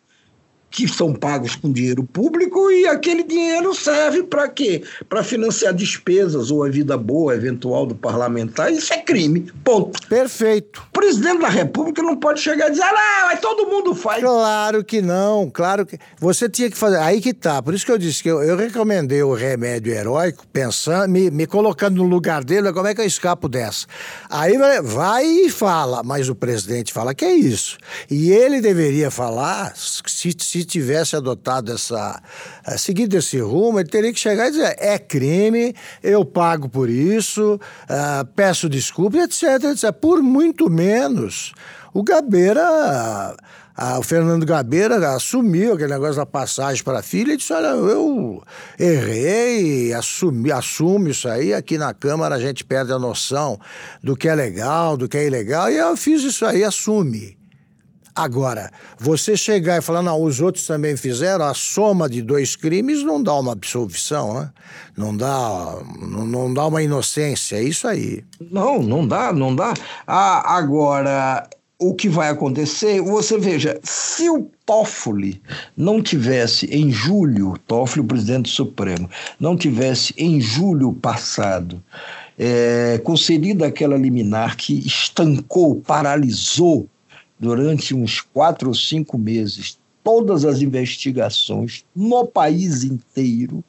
que 0.78 0.88
são 0.88 1.12
pagos 1.12 1.56
com 1.56 1.72
dinheiro 1.72 2.04
público 2.04 2.70
e 2.70 2.86
aquele 2.86 3.24
dinheiro 3.24 3.74
serve 3.74 4.22
para 4.22 4.48
quê? 4.48 4.84
Para 5.10 5.24
financiar 5.24 5.74
despesas 5.74 6.52
ou 6.52 6.64
a 6.64 6.70
vida 6.70 6.96
boa 6.96 7.34
eventual 7.34 7.88
do 7.88 7.96
parlamentar. 7.96 8.72
Isso 8.72 8.94
é 8.94 8.98
crime. 9.02 9.52
Ponto. 9.64 10.00
Perfeito. 10.08 10.84
O 10.90 10.92
presidente 10.92 11.42
da 11.42 11.50
República 11.50 12.04
não 12.04 12.16
pode 12.16 12.42
chegar 12.42 12.68
e 12.68 12.72
dizer, 12.74 12.84
ah, 12.84 13.24
mas 13.26 13.40
todo 13.40 13.66
mundo 13.68 13.96
faz. 13.96 14.22
Claro 14.22 14.84
que 14.84 15.02
não, 15.02 15.50
claro 15.50 15.84
que. 15.84 15.98
Você 16.20 16.48
tinha 16.48 16.70
que 16.70 16.78
fazer. 16.78 17.00
Aí 17.00 17.22
que 17.22 17.34
tá. 17.34 17.60
Por 17.60 17.74
isso 17.74 17.84
que 17.84 17.92
eu 17.92 17.98
disse 17.98 18.22
que 18.22 18.30
eu, 18.30 18.44
eu 18.44 18.56
recomendei 18.56 19.24
o 19.24 19.34
remédio 19.34 19.92
heróico, 19.92 20.46
pensando, 20.54 21.10
me, 21.10 21.32
me 21.32 21.48
colocando 21.48 21.96
no 21.98 22.04
lugar 22.08 22.44
dele, 22.44 22.72
como 22.72 22.86
é 22.86 22.94
que 22.94 23.02
eu 23.02 23.06
escapo 23.06 23.50
dessa? 23.50 23.88
Aí 24.30 24.56
vai- 24.84 25.26
e 25.26 25.50
fala, 25.50 26.04
mas 26.04 26.30
o 26.30 26.36
presidente 26.36 26.94
fala 26.94 27.16
que 27.16 27.26
é 27.26 27.34
isso. 27.34 27.80
E 28.12 28.30
ele 28.32 28.62
deveria 28.62 29.10
falar, 29.10 29.74
se, 29.76 30.36
se 30.38 30.67
tivesse 30.68 31.16
adotado 31.16 31.72
essa. 31.72 32.22
eh, 32.66 32.78
seguido 32.78 33.18
esse 33.18 33.40
rumo, 33.40 33.80
ele 33.80 33.90
teria 33.90 34.14
que 34.14 34.20
chegar 34.20 34.48
e 34.48 34.52
dizer: 34.52 34.76
é 34.78 35.00
crime, 35.00 35.74
eu 36.04 36.24
pago 36.24 36.70
por 36.70 36.90
isso, 36.90 37.60
ah, 37.90 38.26
peço 38.36 38.70
desculpa, 38.70 39.18
etc, 39.18 39.64
etc. 39.72 39.92
Por 39.94 40.22
muito 40.22 40.70
menos. 40.70 41.54
O 41.94 42.04
Gabeira. 42.04 43.36
Ah, 43.80 44.00
o 44.00 44.02
Fernando 44.02 44.44
Gabeira 44.44 44.98
assumiu 45.14 45.74
aquele 45.74 45.94
negócio 45.94 46.16
da 46.16 46.26
passagem 46.26 46.84
para 46.84 46.98
a 46.98 47.04
filha 47.04 47.34
e 47.34 47.38
disse: 47.38 47.54
Olha, 47.54 47.68
eu 47.68 48.42
errei, 48.80 49.94
assumi, 49.94 50.52
assumo 50.52 51.10
isso 51.10 51.30
aí. 51.30 51.54
Aqui 51.54 51.78
na 51.78 51.94
Câmara 51.94 52.34
a 52.34 52.40
gente 52.40 52.66
perde 52.66 52.92
a 52.92 52.98
noção 52.98 53.60
do 54.04 54.18
que 54.18 54.28
é 54.28 54.34
legal, 54.34 54.98
do 54.98 55.08
que 55.08 55.16
é 55.16 55.28
ilegal, 55.28 55.70
e 55.70 55.78
eu 55.78 55.96
fiz 55.96 56.24
isso 56.24 56.44
aí, 56.44 56.64
assume. 56.64 57.38
Agora, 58.18 58.72
você 58.98 59.38
chegar 59.38 59.78
e 59.78 59.82
falar, 59.82 60.02
não, 60.02 60.20
os 60.24 60.42
outros 60.42 60.66
também 60.66 60.98
fizeram, 60.98 61.46
a 61.46 61.54
soma 61.54 62.10
de 62.10 62.20
dois 62.20 62.56
crimes 62.56 63.04
não 63.04 63.22
dá 63.22 63.36
uma 63.36 63.52
absolvição, 63.52 64.34
né? 64.34 64.50
Não 64.98 65.16
dá, 65.16 65.78
não, 66.02 66.26
não 66.26 66.52
dá 66.52 66.66
uma 66.66 66.82
inocência, 66.82 67.58
é 67.58 67.62
isso 67.62 67.88
aí. 67.88 68.24
Não, 68.50 68.82
não 68.82 69.08
dá, 69.08 69.32
não 69.32 69.56
dá. 69.56 69.72
Ah, 70.08 70.58
agora, 70.58 71.48
o 71.78 71.94
que 71.94 72.10
vai 72.10 72.30
acontecer, 72.30 73.00
você 73.04 73.38
veja, 73.38 73.80
se 73.84 74.28
o 74.32 74.50
Toffoli 74.66 75.40
não 75.76 76.02
tivesse 76.02 76.66
em 76.66 76.90
julho, 76.90 77.56
Toffoli, 77.68 78.02
o 78.02 78.08
presidente 78.08 78.46
do 78.46 78.50
Supremo, 78.50 79.08
não 79.40 79.56
tivesse 79.56 80.12
em 80.18 80.42
julho 80.42 80.92
passado 80.92 81.84
é, 82.36 83.00
aquela 83.64 83.96
liminar 83.96 84.58
que 84.58 84.74
estancou, 84.88 85.76
paralisou 85.76 86.90
durante 87.40 87.94
uns 87.94 88.22
quatro 88.22 88.70
ou 88.70 88.76
cinco 88.76 89.18
meses 89.18 89.78
todas 90.04 90.46
as 90.46 90.62
investigações 90.62 91.84
no 91.94 92.26
país 92.26 92.84
inteiro, 92.84 93.64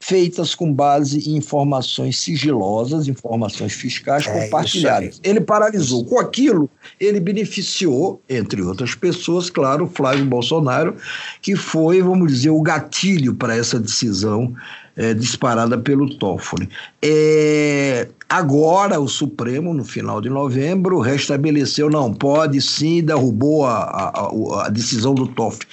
feitas 0.00 0.54
com 0.54 0.72
base 0.72 1.28
em 1.28 1.36
informações 1.36 2.20
sigilosas, 2.20 3.08
informações 3.08 3.72
fiscais 3.72 4.26
É, 4.26 4.44
compartilhadas. 4.44 5.20
Ele 5.22 5.40
paralisou. 5.40 6.04
Com 6.04 6.18
aquilo, 6.18 6.70
ele 6.98 7.20
beneficiou, 7.20 8.22
entre 8.28 8.62
outras 8.62 8.94
pessoas, 8.94 9.50
claro, 9.50 9.84
o 9.84 9.90
Flávio 9.90 10.24
Bolsonaro, 10.24 10.96
que 11.42 11.54
foi, 11.54 12.00
vamos 12.00 12.32
dizer, 12.32 12.50
o 12.50 12.62
gatilho 12.62 13.34
para 13.34 13.54
essa 13.54 13.78
decisão 13.78 14.54
eh, 14.96 15.12
disparada 15.12 15.76
pelo 15.76 16.16
Toffoli. 16.16 16.68
É, 17.02 18.08
agora, 18.28 19.00
o 19.00 19.08
Supremo, 19.08 19.72
no 19.72 19.84
final 19.84 20.20
de 20.20 20.28
novembro, 20.28 21.00
restabeleceu, 21.00 21.88
não, 21.88 22.12
pode 22.12 22.60
sim, 22.60 23.02
derrubou 23.02 23.64
a, 23.66 23.78
a- 23.84 24.64
a- 24.64 24.68
decisão 24.68 25.14
do 25.14 25.26
Toffoli. 25.26 25.66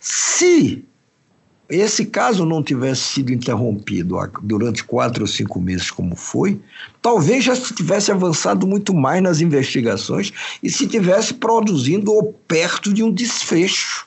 Se 0.00 0.84
esse 1.68 2.06
caso 2.06 2.44
não 2.44 2.64
tivesse 2.64 3.02
sido 3.02 3.32
interrompido 3.32 4.16
durante 4.42 4.82
quatro 4.82 5.22
ou 5.22 5.28
cinco 5.28 5.60
meses, 5.60 5.88
como 5.90 6.16
foi, 6.16 6.60
talvez 7.00 7.44
já 7.44 7.54
se 7.54 7.72
tivesse 7.72 8.10
avançado 8.10 8.66
muito 8.66 8.92
mais 8.92 9.22
nas 9.22 9.40
investigações 9.40 10.32
e 10.60 10.68
se 10.68 10.88
tivesse 10.88 11.34
produzindo 11.34 12.12
ou 12.12 12.32
perto 12.48 12.92
de 12.92 13.04
um 13.04 13.12
desfecho. 13.12 14.04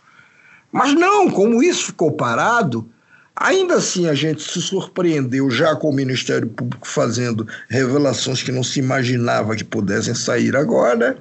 Mas 0.73 0.93
não, 0.93 1.29
como 1.31 1.63
isso 1.63 1.85
ficou 1.85 2.11
parado, 2.11 2.89
ainda 3.35 3.75
assim 3.75 4.07
a 4.07 4.13
gente 4.13 4.41
se 4.41 4.61
surpreendeu 4.61 5.49
já 5.49 5.75
com 5.75 5.89
o 5.89 5.93
Ministério 5.93 6.47
Público 6.47 6.87
fazendo 6.87 7.47
revelações 7.69 8.43
que 8.43 8.51
não 8.51 8.63
se 8.63 8.79
imaginava 8.79 9.55
que 9.55 9.63
pudessem 9.63 10.13
sair 10.13 10.55
agora. 10.55 11.17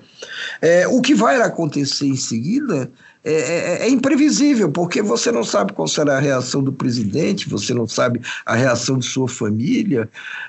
É, 0.61 0.87
o 0.87 1.01
que 1.01 1.15
vai 1.15 1.41
acontecer 1.41 2.07
em 2.07 2.17
seguida 2.17 2.91
é, 3.25 3.33
é- 3.33 3.87
é 3.87 3.89
imprevisível, 3.89 4.71
porque 4.71 5.01
você 5.01 5.31
não 5.31 5.45
sabe 5.45 5.73
qual 5.73 5.87
será 5.87 6.17
a 6.17 6.21
reação 6.21 6.63
do 6.63 6.73
presidente, 6.73 7.49
você 7.49 7.73
não 7.73 7.87
sabe 7.87 8.21
a 8.45 8.55
reação 8.57 8.99
de 8.99 9.07
sua 9.07 9.29
família. 9.29 10.09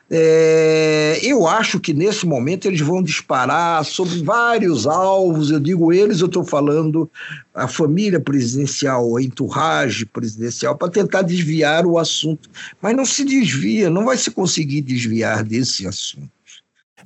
É, 0.09 1.19
eu 1.21 1.47
acho 1.47 1.79
que 1.79 1.93
nesse 1.93 2.25
momento 2.25 2.67
eles 2.67 2.81
vão 2.81 3.01
disparar 3.01 3.86
sobre 3.86 4.23
vários 4.23 4.88
alvos. 4.88 5.51
Eu 5.51 5.59
digo 5.59 5.93
eles, 5.93 6.19
eu 6.19 6.27
estou 6.27 6.43
falando 6.43 7.09
a 7.53 7.67
família 7.67 8.19
presidencial, 8.19 9.17
a 9.17 9.21
entourage 9.21 10.05
presidencial, 10.05 10.75
para 10.75 10.89
tentar 10.89 11.21
desviar 11.21 11.86
o 11.86 11.99
assunto. 11.99 12.49
Mas 12.81 12.95
não 12.95 13.05
se 13.05 13.23
desvia, 13.23 13.89
não 13.89 14.05
vai 14.05 14.17
se 14.17 14.31
conseguir 14.31 14.81
desviar 14.81 15.43
desse 15.43 15.88
assunto. 15.88 16.29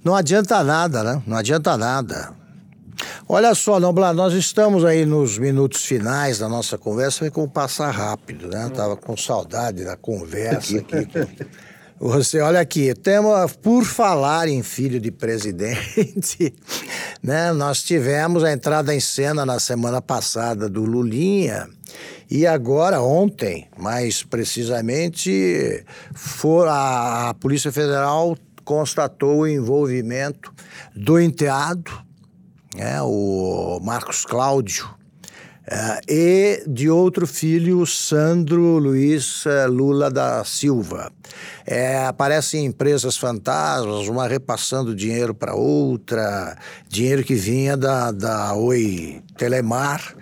Não 0.03 0.15
adianta 0.15 0.63
nada, 0.63 1.03
né? 1.03 1.21
Não 1.27 1.35
adianta 1.35 1.75
nada. 1.75 2.46
Olha 3.27 3.53
só, 3.53 3.79
Noblar, 3.79 4.13
nós 4.13 4.33
estamos 4.33 4.85
aí 4.85 5.05
nos 5.05 5.37
minutos 5.37 5.85
finais 5.85 6.39
da 6.39 6.49
nossa 6.49 6.77
conversa, 6.77 7.25
vê 7.25 7.31
como 7.31 7.49
passa 7.49 7.89
rápido, 7.89 8.47
né? 8.47 8.69
Tava 8.73 8.95
com 8.95 9.15
saudade 9.15 9.83
da 9.83 9.95
conversa 9.95 10.77
aqui. 10.77 11.07
Você, 11.99 12.39
olha 12.39 12.59
aqui, 12.59 12.93
temos, 12.93 13.53
por 13.53 13.83
falar 13.83 14.47
em 14.47 14.61
filho 14.61 14.99
de 14.99 15.11
presidente, 15.11 16.53
né? 17.23 17.51
Nós 17.51 17.81
tivemos 17.81 18.43
a 18.43 18.53
entrada 18.53 18.93
em 18.93 18.99
cena 18.99 19.45
na 19.45 19.59
semana 19.59 19.99
passada 19.99 20.69
do 20.69 20.83
Lulinha 20.83 21.67
e 22.29 22.45
agora, 22.45 23.01
ontem, 23.01 23.67
mais 23.77 24.21
precisamente, 24.21 25.83
for, 26.13 26.67
a, 26.67 27.29
a 27.29 27.33
Polícia 27.33 27.71
Federal 27.71 28.37
constatou 28.65 29.39
o 29.39 29.47
envolvimento 29.47 30.53
do 30.93 31.17
enteado, 31.19 31.89
né, 32.77 33.01
o 33.01 33.79
Marcos 33.83 34.23
Cláudio, 34.25 34.95
Uh, 35.69 35.99
e 36.07 36.63
de 36.65 36.89
outro 36.89 37.27
filho, 37.27 37.85
Sandro 37.85 38.77
Luiz 38.77 39.45
uh, 39.45 39.69
Lula 39.69 40.09
da 40.09 40.41
Silva. 40.45 41.11
É, 41.65 42.05
aparecem 42.05 42.63
empresas 42.63 43.17
fantasmas, 43.17 44.07
uma 44.07 44.29
repassando 44.29 44.95
dinheiro 44.95 45.35
para 45.35 45.55
outra, 45.55 46.57
dinheiro 46.87 47.21
que 47.21 47.35
vinha 47.35 47.75
da, 47.75 48.11
da 48.11 48.53
Oi 48.53 49.21
Telemar. 49.37 50.15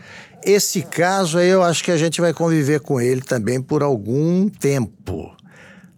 Esse 0.44 0.82
caso 0.82 1.38
aí 1.38 1.50
eu 1.50 1.62
acho 1.62 1.84
que 1.84 1.92
a 1.92 1.98
gente 1.98 2.20
vai 2.20 2.34
conviver 2.34 2.80
com 2.80 3.00
ele 3.00 3.22
também 3.22 3.62
por 3.62 3.84
algum 3.84 4.50
tempo. 4.50 5.35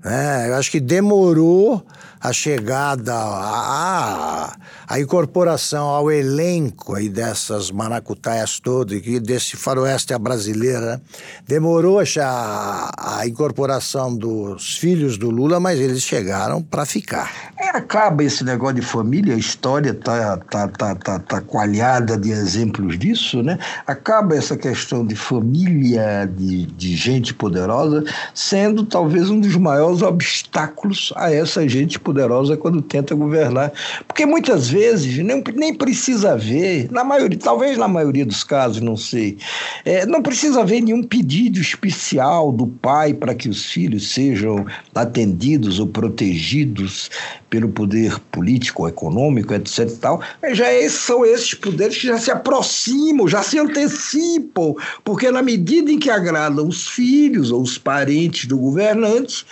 Né? 0.04 0.50
Eu 0.50 0.56
acho 0.56 0.72
que 0.72 0.80
demorou 0.80 1.86
a 2.20 2.34
chegada, 2.34 3.14
a, 3.14 4.56
a 4.88 5.00
incorporação 5.00 5.88
ao 5.88 6.12
elenco 6.12 6.96
aí 6.96 7.10
dessas 7.10 7.70
maracutaias 7.70 8.60
todas, 8.60 9.02
desse 9.22 9.56
faroeste 9.56 10.14
à 10.14 10.20
brasileira, 10.20 11.02
demorou 11.48 12.00
a, 12.00 13.20
a 13.20 13.28
incorporação 13.28 14.16
dos 14.16 14.78
filhos 14.78 15.18
do 15.18 15.30
Lula, 15.30 15.60
mas 15.60 15.80
eles 15.80 16.02
chegaram 16.02 16.62
para 16.62 16.86
ficar. 16.86 17.32
É, 17.60 17.70
acaba 17.70 18.24
esse 18.24 18.44
negócio 18.44 18.76
de 18.76 18.82
família, 18.82 19.36
a 19.36 19.38
história 19.38 19.94
tá, 19.94 20.38
tá, 20.38 20.68
tá, 20.68 20.96
tá, 20.96 21.20
tá 21.20 21.42
coalhada 21.42 22.18
de 22.18 22.32
exemplos 22.32 22.98
disso, 22.98 23.44
né? 23.44 23.60
Acaba 23.86 24.36
essa 24.36 24.58
questão 24.58 25.06
de 25.06 25.16
família, 25.16 26.26
de, 26.26 26.66
de 26.66 26.96
gente 26.96 27.34
poderosa, 27.34 28.04
sendo 28.34 28.84
talvez 28.86 29.30
um 29.30 29.40
dos 29.40 29.56
maiores 29.56 29.97
obstáculos 30.02 31.14
a 31.16 31.32
essa 31.32 31.68
gente 31.68 32.00
poderosa 32.00 32.58
quando 32.58 32.82
tenta 32.82 33.16
governar. 33.16 33.72
Porque 34.08 34.26
muitas 34.26 34.70
vezes 34.70 35.18
nem, 35.18 35.44
nem 35.56 35.74
precisa 35.74 36.34
haver, 36.34 36.92
na 36.92 37.04
maioria, 37.04 37.38
talvez 37.38 37.78
na 37.78 37.88
maioria 37.88 38.26
dos 38.26 38.44
casos, 38.44 38.82
não 38.82 38.98
sei, 38.98 39.38
é, 39.86 40.06
não 40.06 40.22
precisa 40.22 40.62
haver 40.62 40.82
nenhum 40.82 41.04
pedido 41.04 41.60
especial 41.60 42.52
do 42.52 42.68
pai 42.68 43.14
para 43.14 43.36
que 43.36 43.50
os 43.50 43.66
filhos 43.66 44.12
sejam 44.12 44.66
atendidos 44.94 45.80
ou 45.80 45.88
protegidos 45.88 47.10
pelo 47.50 47.70
poder 47.70 48.20
político, 48.32 48.88
econômico, 48.88 49.54
etc. 49.54 49.90
Tal, 50.00 50.22
já 50.52 50.72
esses, 50.74 51.00
são 51.00 51.26
esses 51.26 51.54
poderes 51.54 51.98
que 51.98 52.08
já 52.08 52.18
se 52.18 52.30
aproximam, 52.30 53.28
já 53.28 53.42
se 53.42 53.58
antecipam, 53.58 54.76
porque 55.04 55.32
na 55.32 55.42
medida 55.42 55.92
em 55.92 56.00
que 56.00 56.10
agradam 56.10 56.68
os 56.68 56.88
filhos 56.88 57.52
ou 57.52 57.62
os 57.62 57.78
parentes 57.78 58.46
do 58.46 58.58
governante, 58.58 59.46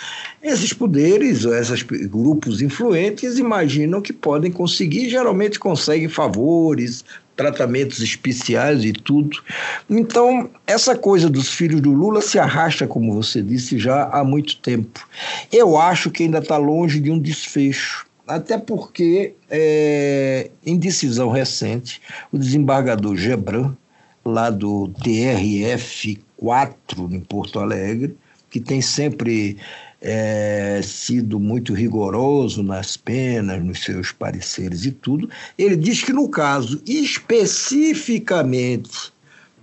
esses 0.45 0.71
poderes, 0.71 1.43
esses 1.43 1.81
grupos 1.81 2.61
influentes 2.61 3.39
imaginam 3.39 3.99
que 3.99 4.13
podem 4.13 4.51
conseguir, 4.51 5.09
geralmente 5.09 5.57
conseguem 5.57 6.07
favores, 6.07 7.03
tratamentos 7.35 7.99
especiais 7.99 8.85
e 8.85 8.93
tudo. 8.93 9.41
Então, 9.89 10.49
essa 10.67 10.95
coisa 10.95 11.29
dos 11.29 11.49
filhos 11.49 11.81
do 11.81 11.91
Lula 11.91 12.21
se 12.21 12.37
arrasta, 12.37 12.87
como 12.87 13.13
você 13.13 13.41
disse, 13.41 13.79
já 13.79 14.03
há 14.09 14.23
muito 14.23 14.57
tempo. 14.57 15.07
Eu 15.51 15.77
acho 15.77 16.11
que 16.11 16.23
ainda 16.23 16.37
está 16.37 16.57
longe 16.57 16.99
de 16.99 17.09
um 17.09 17.19
desfecho. 17.19 18.05
Até 18.27 18.57
porque, 18.57 19.33
é, 19.49 20.49
em 20.65 20.77
decisão 20.77 21.29
recente, 21.29 22.01
o 22.31 22.37
desembargador 22.37 23.15
Gebran, 23.15 23.75
lá 24.23 24.49
do 24.49 24.89
TRF 25.03 26.19
4 26.37 27.09
em 27.11 27.19
Porto 27.19 27.59
Alegre, 27.59 28.15
que 28.49 28.59
tem 28.59 28.81
sempre 28.81 29.57
é, 30.07 30.81
sido 30.83 31.39
muito 31.39 31.73
rigoroso 31.73 32.61
nas 32.61 32.95
penas, 32.95 33.65
nos 33.65 33.83
seus 33.83 34.11
pareceres 34.11 34.85
e 34.85 34.91
tudo, 34.91 35.27
ele 35.57 35.75
diz 35.75 36.03
que 36.03 36.13
no 36.13 36.29
caso 36.29 36.79
especificamente 36.85 39.11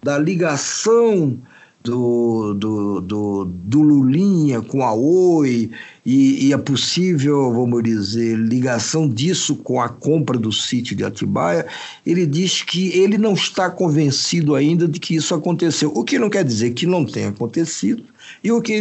da 0.02 0.18
ligação 0.18 1.38
do, 1.84 2.54
do, 2.54 3.00
do, 3.00 3.44
do 3.44 3.82
Lulinha 3.82 4.60
com 4.60 4.82
a 4.82 4.92
Oi 4.92 5.70
e, 6.04 6.48
e, 6.48 6.52
a 6.52 6.58
possível, 6.58 7.52
vamos 7.52 7.82
dizer, 7.84 8.36
ligação 8.36 9.08
disso 9.08 9.54
com 9.56 9.80
a 9.80 9.88
compra 9.88 10.36
do 10.36 10.50
sítio 10.50 10.96
de 10.96 11.04
Atibaia, 11.04 11.66
ele 12.04 12.26
diz 12.26 12.62
que 12.62 12.88
ele 12.88 13.16
não 13.16 13.34
está 13.34 13.70
convencido 13.70 14.56
ainda 14.56 14.88
de 14.88 14.98
que 14.98 15.14
isso 15.14 15.34
aconteceu. 15.34 15.92
O 15.94 16.02
que 16.02 16.18
não 16.18 16.30
quer 16.30 16.44
dizer 16.44 16.72
que 16.72 16.86
não 16.86 17.04
tenha 17.04 17.28
acontecido, 17.28 18.04
e 18.42 18.50
o 18.50 18.60
que 18.60 18.80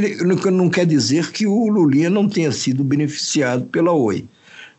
não 0.52 0.70
quer 0.70 0.86
dizer 0.86 1.32
que 1.32 1.46
o 1.48 1.68
Lulinha 1.68 2.10
não 2.10 2.28
tenha 2.28 2.52
sido 2.52 2.84
beneficiado 2.84 3.66
pela 3.66 3.92
Oi. 3.92 4.28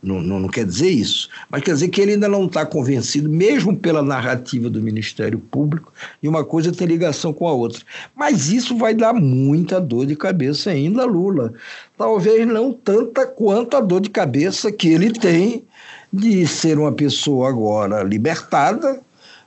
Não, 0.02 0.20
não, 0.20 0.40
não, 0.40 0.48
quer 0.48 0.64
dizer 0.64 0.90
isso, 0.90 1.28
mas 1.48 1.62
quer 1.62 1.74
dizer 1.74 1.88
que 1.88 2.00
ele 2.00 2.14
ainda 2.14 2.28
não 2.28 2.46
está 2.46 2.66
convencido, 2.66 3.28
mesmo 3.28 3.76
pela 3.76 4.02
narrativa 4.02 4.68
do 4.68 4.82
Ministério 4.82 5.38
Público, 5.38 5.92
e 6.20 6.26
uma 6.26 6.44
coisa 6.44 6.72
tem 6.72 6.88
ligação 6.88 7.32
com 7.32 7.46
a 7.46 7.52
outra. 7.52 7.84
Mas 8.12 8.48
isso 8.50 8.76
vai 8.76 8.94
dar 8.94 9.12
muita 9.12 9.80
dor 9.80 10.06
de 10.06 10.16
cabeça 10.16 10.70
ainda 10.70 11.04
Lula. 11.04 11.54
Talvez 11.96 12.44
não 12.48 12.72
tanta 12.72 13.24
quanto 13.24 13.76
a 13.76 13.80
dor 13.80 14.00
de 14.00 14.10
cabeça 14.10 14.72
que 14.72 14.88
ele 14.88 15.12
tem 15.12 15.64
de 16.12 16.48
ser 16.48 16.78
uma 16.80 16.90
pessoa 16.90 17.48
agora 17.48 18.02
libertada, 18.02 19.00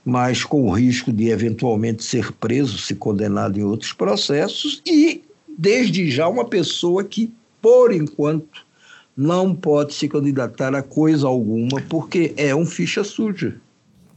mas 0.06 0.44
com 0.44 0.68
o 0.68 0.70
risco 0.70 1.12
de 1.12 1.30
eventualmente 1.30 2.04
ser 2.04 2.30
preso, 2.30 2.78
se 2.78 2.94
condenado 2.94 3.58
em 3.58 3.64
outros 3.64 3.92
processos, 3.92 4.80
e 4.86 5.20
desde 5.58 6.08
já 6.08 6.28
uma 6.28 6.44
pessoa 6.44 7.02
que, 7.02 7.32
por 7.60 7.92
enquanto, 7.92 8.64
não 9.16 9.52
pode 9.52 9.94
se 9.94 10.08
candidatar 10.08 10.76
a 10.76 10.82
coisa 10.82 11.26
alguma, 11.26 11.82
porque 11.88 12.32
é 12.36 12.54
um 12.54 12.64
ficha 12.64 13.02
suja. 13.02 13.60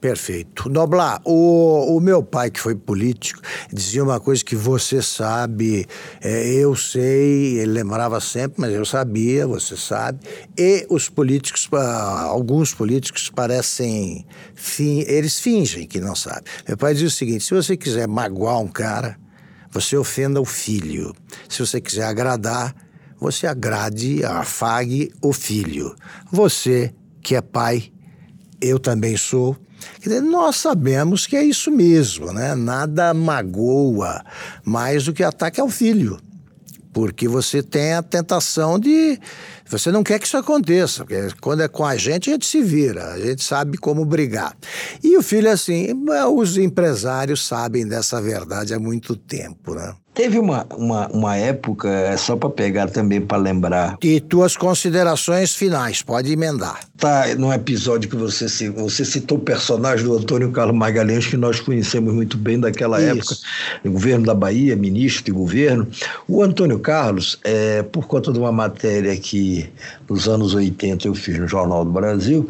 Perfeito. 0.02 0.70
Noblar, 0.70 1.22
o, 1.26 1.98
o 1.98 2.00
meu 2.00 2.24
pai, 2.24 2.50
que 2.50 2.60
foi 2.60 2.74
político, 2.74 3.42
dizia 3.72 4.02
uma 4.02 4.18
coisa 4.18 4.44
que 4.44 4.56
você 4.56 5.02
sabe, 5.02 5.86
é, 6.22 6.54
eu 6.54 6.74
sei, 6.74 7.60
ele 7.60 7.74
lembrava 7.74 8.22
sempre, 8.22 8.62
mas 8.62 8.74
eu 8.74 8.86
sabia, 8.86 9.46
você 9.46 9.76
sabe. 9.76 10.20
E 10.58 10.88
os 10.90 11.10
políticos, 11.10 11.68
ah, 11.74 12.22
alguns 12.22 12.74
políticos 12.74 13.30
parecem, 13.30 14.26
fin, 14.56 15.04
eles 15.06 15.38
fingem 15.38 15.86
que 15.86 16.00
não 16.00 16.16
sabem. 16.16 16.44
Meu 16.66 16.78
pai 16.78 16.94
dizia 16.94 17.10
o 17.10 17.12
seguinte: 17.12 17.44
se 17.44 17.54
você 17.54 17.76
quiser 17.76 18.08
magoar 18.08 18.60
um 18.62 18.70
cara, 18.70 19.18
você 19.70 19.98
ofenda 19.98 20.40
o 20.40 20.46
filho. 20.46 21.14
Se 21.50 21.60
você 21.60 21.82
quiser 21.82 22.06
agradar, 22.06 22.74
você 23.20 23.48
agrade, 23.48 24.24
afague 24.24 25.12
o 25.22 25.34
filho. 25.34 25.94
Você 26.32 26.94
que 27.22 27.36
é 27.36 27.42
pai, 27.42 27.92
eu 28.62 28.80
também 28.80 29.18
sou 29.18 29.58
dizer, 30.02 30.22
nós 30.22 30.58
sabemos 30.58 31.28
que 31.28 31.36
é 31.36 31.44
isso 31.44 31.72
mesmo, 31.72 32.32
né? 32.32 32.56
Nada 32.56 33.14
magoa 33.14 34.24
mais 34.64 35.06
do 35.06 35.14
que 35.14 35.24
ataque 35.24 35.60
ao 35.60 35.70
filho. 35.70 36.20
Porque 36.92 37.28
você 37.28 37.62
tem 37.62 37.94
a 37.94 38.02
tentação 38.02 38.80
de. 38.80 39.20
Você 39.68 39.92
não 39.92 40.04
quer 40.04 40.18
que 40.18 40.26
isso 40.26 40.38
aconteça, 40.38 41.06
porque 41.06 41.30
quando 41.40 41.62
é 41.62 41.68
com 41.68 41.86
a 41.86 41.96
gente, 41.96 42.30
a 42.30 42.34
gente 42.34 42.48
se 42.48 42.62
vira, 42.64 43.14
a 43.14 43.20
gente 43.20 43.44
sabe 43.44 43.78
como 43.78 44.04
brigar. 44.04 44.58
E 45.04 45.16
o 45.16 45.22
filho, 45.22 45.50
assim, 45.52 45.90
os 46.34 46.58
empresários 46.58 47.46
sabem 47.46 47.88
dessa 47.88 48.20
verdade 48.20 48.74
há 48.74 48.80
muito 48.80 49.16
tempo, 49.16 49.76
né? 49.76 49.94
Teve 50.20 50.38
uma, 50.38 50.68
uma, 50.76 51.08
uma 51.14 51.38
época, 51.38 51.88
é 51.88 52.18
só 52.18 52.36
para 52.36 52.50
pegar 52.50 52.90
também 52.90 53.22
para 53.22 53.38
lembrar. 53.38 53.98
E 54.04 54.20
tuas 54.20 54.58
considerações 54.58 55.56
finais, 55.56 56.02
pode 56.02 56.30
emendar. 56.30 56.82
Tá, 56.98 57.34
num 57.38 57.54
episódio 57.54 58.10
que 58.10 58.18
você, 58.18 58.70
você 58.70 59.06
citou 59.06 59.38
o 59.38 59.42
personagem 59.42 60.06
do 60.06 60.18
Antônio 60.18 60.52
Carlos 60.52 60.76
Magalhães, 60.76 61.26
que 61.26 61.38
nós 61.38 61.62
conhecemos 61.62 62.14
muito 62.14 62.38
bem 62.38 62.60
daquela 62.60 63.00
Isso. 63.00 63.12
época, 63.12 63.36
no 63.82 63.92
governo 63.94 64.26
da 64.26 64.34
Bahia, 64.34 64.76
ministro 64.76 65.24
de 65.24 65.32
governo. 65.32 65.88
O 66.28 66.44
Antônio 66.44 66.80
Carlos, 66.80 67.40
é, 67.42 67.82
por 67.84 68.06
conta 68.06 68.34
de 68.34 68.40
uma 68.40 68.52
matéria 68.52 69.16
que 69.16 69.70
nos 70.10 70.28
anos 70.28 70.54
80 70.54 71.08
eu 71.08 71.16
fiz 71.16 71.40
no 71.40 71.48
Jornal 71.48 71.86
do 71.86 71.92
Brasil, 71.92 72.50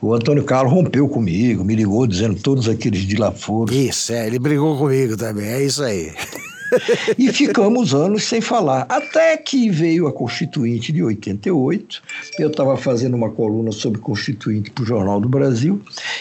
o 0.00 0.14
Antônio 0.14 0.44
Carlos 0.44 0.72
rompeu 0.72 1.08
comigo, 1.08 1.64
me 1.64 1.74
ligou 1.74 2.06
dizendo 2.06 2.36
todos 2.40 2.68
aqueles 2.68 3.00
de 3.00 3.16
lá 3.16 3.32
foram. 3.32 3.74
Isso, 3.74 4.12
é, 4.12 4.28
ele 4.28 4.38
brigou 4.38 4.78
comigo 4.78 5.16
também, 5.16 5.48
é 5.48 5.64
isso 5.64 5.82
aí 5.82 6.12
e 7.18 7.32
ficamos 7.32 7.94
anos 7.94 8.24
sem 8.24 8.40
falar. 8.40 8.86
Até 8.88 9.36
que 9.36 9.70
veio 9.70 10.06
a 10.06 10.12
Constituinte 10.12 10.92
de 10.92 11.02
88. 11.02 12.02
Eu 12.38 12.48
estava 12.48 12.76
fazendo 12.76 13.14
uma 13.14 13.30
coluna 13.30 13.72
sobre 13.72 14.00
Constituinte 14.00 14.70
para 14.70 14.82
o 14.82 14.86
Jornal 14.86 15.20
do 15.20 15.28
Brasil. 15.28 15.80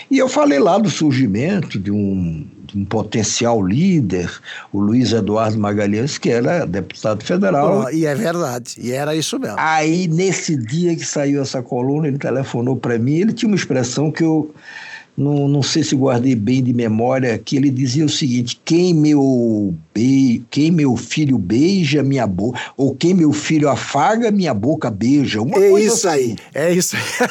E 0.09 0.17
eu 0.17 0.27
falei 0.27 0.59
lá 0.59 0.77
do 0.77 0.89
surgimento 0.89 1.79
de 1.79 1.91
um, 1.91 2.45
de 2.65 2.77
um 2.77 2.85
potencial 2.85 3.65
líder, 3.65 4.29
o 4.71 4.79
Luiz 4.79 5.11
Eduardo 5.11 5.59
Magalhães, 5.59 6.17
que 6.17 6.29
era 6.29 6.65
deputado 6.65 7.23
federal. 7.23 7.85
Oh, 7.85 7.89
e 7.89 8.05
é 8.05 8.15
verdade, 8.15 8.75
e 8.77 8.91
era 8.91 9.15
isso 9.15 9.39
mesmo. 9.39 9.55
Aí, 9.57 10.07
nesse 10.07 10.55
dia 10.55 10.95
que 10.95 11.05
saiu 11.05 11.41
essa 11.41 11.61
coluna, 11.61 12.07
ele 12.07 12.17
telefonou 12.17 12.75
para 12.75 12.97
mim, 12.97 13.15
ele 13.15 13.33
tinha 13.33 13.49
uma 13.49 13.55
expressão 13.55 14.11
que 14.11 14.23
eu 14.23 14.53
não, 15.15 15.49
não 15.49 15.61
sei 15.61 15.83
se 15.83 15.95
guardei 15.95 16.33
bem 16.33 16.63
de 16.63 16.73
memória, 16.73 17.37
que 17.37 17.57
ele 17.57 17.69
dizia 17.69 18.05
o 18.05 18.09
seguinte: 18.09 18.59
quem 18.63 18.93
meu, 18.93 19.75
be... 19.93 20.43
quem 20.49 20.71
meu 20.71 20.95
filho 20.95 21.37
beija, 21.37 22.01
minha 22.01 22.25
boca, 22.25 22.59
ou 22.77 22.95
quem 22.95 23.13
meu 23.13 23.33
filho 23.33 23.69
afaga, 23.69 24.31
minha 24.31 24.53
boca 24.53 24.89
beija. 24.89 25.41
Uma 25.41 25.57
é 25.57 25.71
isso 25.81 26.07
assim. 26.07 26.17
aí, 26.17 26.35
é 26.53 26.73
isso 26.73 26.95
aí. 26.95 27.29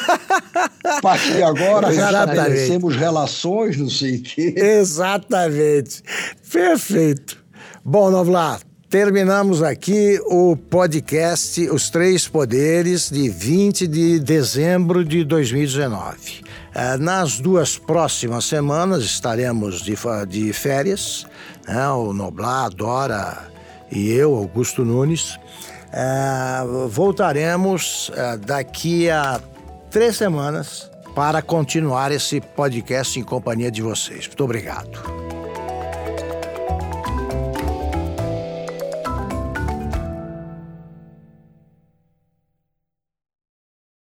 A 0.85 1.01
partir 1.01 1.33
de 1.33 1.43
agora, 1.43 1.91
estabelecemos 1.91 2.95
relações, 2.95 3.77
não 3.77 3.89
sei 3.89 4.17
o 4.17 4.21
quê. 4.21 4.53
Exatamente. 4.55 6.03
Perfeito. 6.51 7.43
Bom, 7.83 8.09
lá. 8.09 8.59
Terminamos 8.89 9.61
aqui 9.61 10.19
o 10.25 10.57
podcast 10.57 11.61
Os 11.69 11.91
Três 11.91 12.27
Poderes 12.27 13.07
de 13.11 13.29
20 13.29 13.85
de 13.85 14.19
dezembro 14.19 15.05
de 15.05 15.23
2019. 15.23 16.41
Eh, 16.73 16.97
Nas 16.97 17.39
duas 17.39 17.77
próximas 17.77 18.45
semanas 18.45 19.03
estaremos 19.03 19.81
de, 19.81 19.95
de 20.27 20.53
férias, 20.53 21.25
né? 21.67 21.87
o 21.89 22.13
Noblar, 22.13 22.69
Dora 22.69 23.49
e 23.91 24.11
eu, 24.11 24.35
Augusto 24.35 24.85
Nunes. 24.85 25.39
Eh, 25.91 26.63
voltaremos 26.89 28.11
eh, 28.15 28.37
daqui 28.37 29.09
a 29.09 29.39
três 29.89 30.15
semanas 30.17 30.89
para 31.15 31.41
continuar 31.41 32.11
esse 32.11 32.39
podcast 32.39 33.19
em 33.19 33.23
companhia 33.23 33.71
de 33.71 33.81
vocês. 33.81 34.27
Muito 34.27 34.43
obrigado. 34.43 35.38